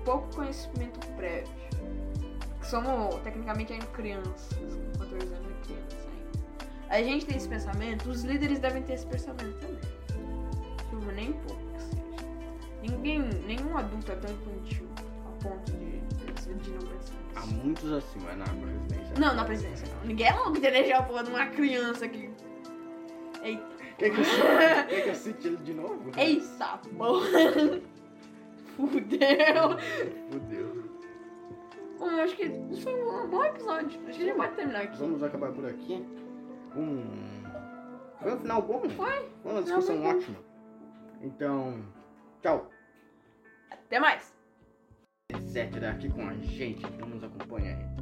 pouco 0.05 0.35
conhecimento 0.35 1.07
prévio? 1.17 1.49
Somos, 2.63 3.15
tecnicamente, 3.23 3.73
ainda 3.73 3.87
crianças. 3.87 4.49
Com 4.93 4.99
14 4.99 5.27
anos 5.27 5.49
é 5.51 5.67
criança 5.67 5.97
ainda. 5.97 6.95
A 6.95 7.03
gente 7.03 7.27
tem 7.27 7.37
esse 7.37 7.49
pensamento, 7.49 8.09
os 8.09 8.23
líderes 8.23 8.59
devem 8.59 8.83
ter 8.83 8.95
esse 8.95 9.07
pensamento 9.07 9.57
também. 9.59 9.79
Tipo, 10.79 11.13
nem 11.13 11.33
pouco 11.33 11.63
que 11.75 11.83
seja. 11.83 12.03
Ninguém, 12.83 13.21
nenhum 13.47 13.77
adulto 13.77 14.11
é 14.13 14.17
tão 14.17 14.31
infantil 14.35 14.87
a 15.27 15.43
ponto 15.45 15.73
de, 15.73 16.01
de 16.55 16.71
não 16.71 16.79
pensar 16.81 17.15
Há 17.37 17.41
nisso. 17.47 17.55
muitos 17.55 17.93
assim, 17.93 18.19
mas 18.25 18.37
na 18.39 18.45
presidência. 18.45 19.15
Não, 19.19 19.35
na 19.35 19.45
presidência 19.45 19.87
não. 19.95 20.07
Ninguém 20.09 20.27
é 20.29 20.33
louco 20.33 20.53
de 20.55 20.61
deixar 20.61 20.99
a 20.99 21.03
porra 21.03 21.25
de 21.25 21.31
uma 21.31 21.47
criança 21.47 22.05
aqui. 22.05 22.31
Eita. 23.43 23.71
Quer 24.01 24.11
que 24.15 24.19
eu 24.21 24.25
cite- 24.25 24.41
quer 24.89 25.03
que 25.03 25.09
eu 25.11 25.15
cite 25.15 25.47
ele 25.49 25.57
de 25.59 25.75
novo? 25.75 26.11
Eita, 26.17 26.79
porra. 26.97 27.27
Fudeu. 28.77 29.79
Fudeu. 30.31 30.90
Bom, 32.01 32.09
eu 32.13 32.23
acho 32.23 32.35
que 32.35 32.45
isso 32.45 32.81
foi 32.81 32.95
um 32.95 33.29
bom 33.29 33.45
episódio. 33.45 33.87
Acho 33.87 33.99
que 33.99 34.09
a 34.09 34.13
gente 34.13 34.35
pode 34.35 34.57
terminar 34.57 34.83
aqui. 34.85 34.97
Vamos 34.97 35.23
acabar 35.23 35.53
por 35.53 35.67
aqui. 35.67 36.03
Um... 36.75 37.05
Foi 38.23 38.35
um 38.35 38.39
final 38.39 38.63
bom. 38.63 38.81
Foi. 38.89 39.29
Foi 39.43 39.53
uma 39.53 39.63
discussão 39.63 40.01
bom. 40.01 40.09
ótima. 40.09 40.39
Então, 41.21 41.85
tchau. 42.41 42.71
Até 43.71 44.01
mais. 44.01 44.35
Sete 45.45 45.85
aqui 45.85 46.09
com 46.09 46.27
a 46.27 46.33
gente, 46.35 46.83
então 46.87 47.07
nos 47.07 47.23
acompanha 47.23 47.77
aí. 47.77 48.01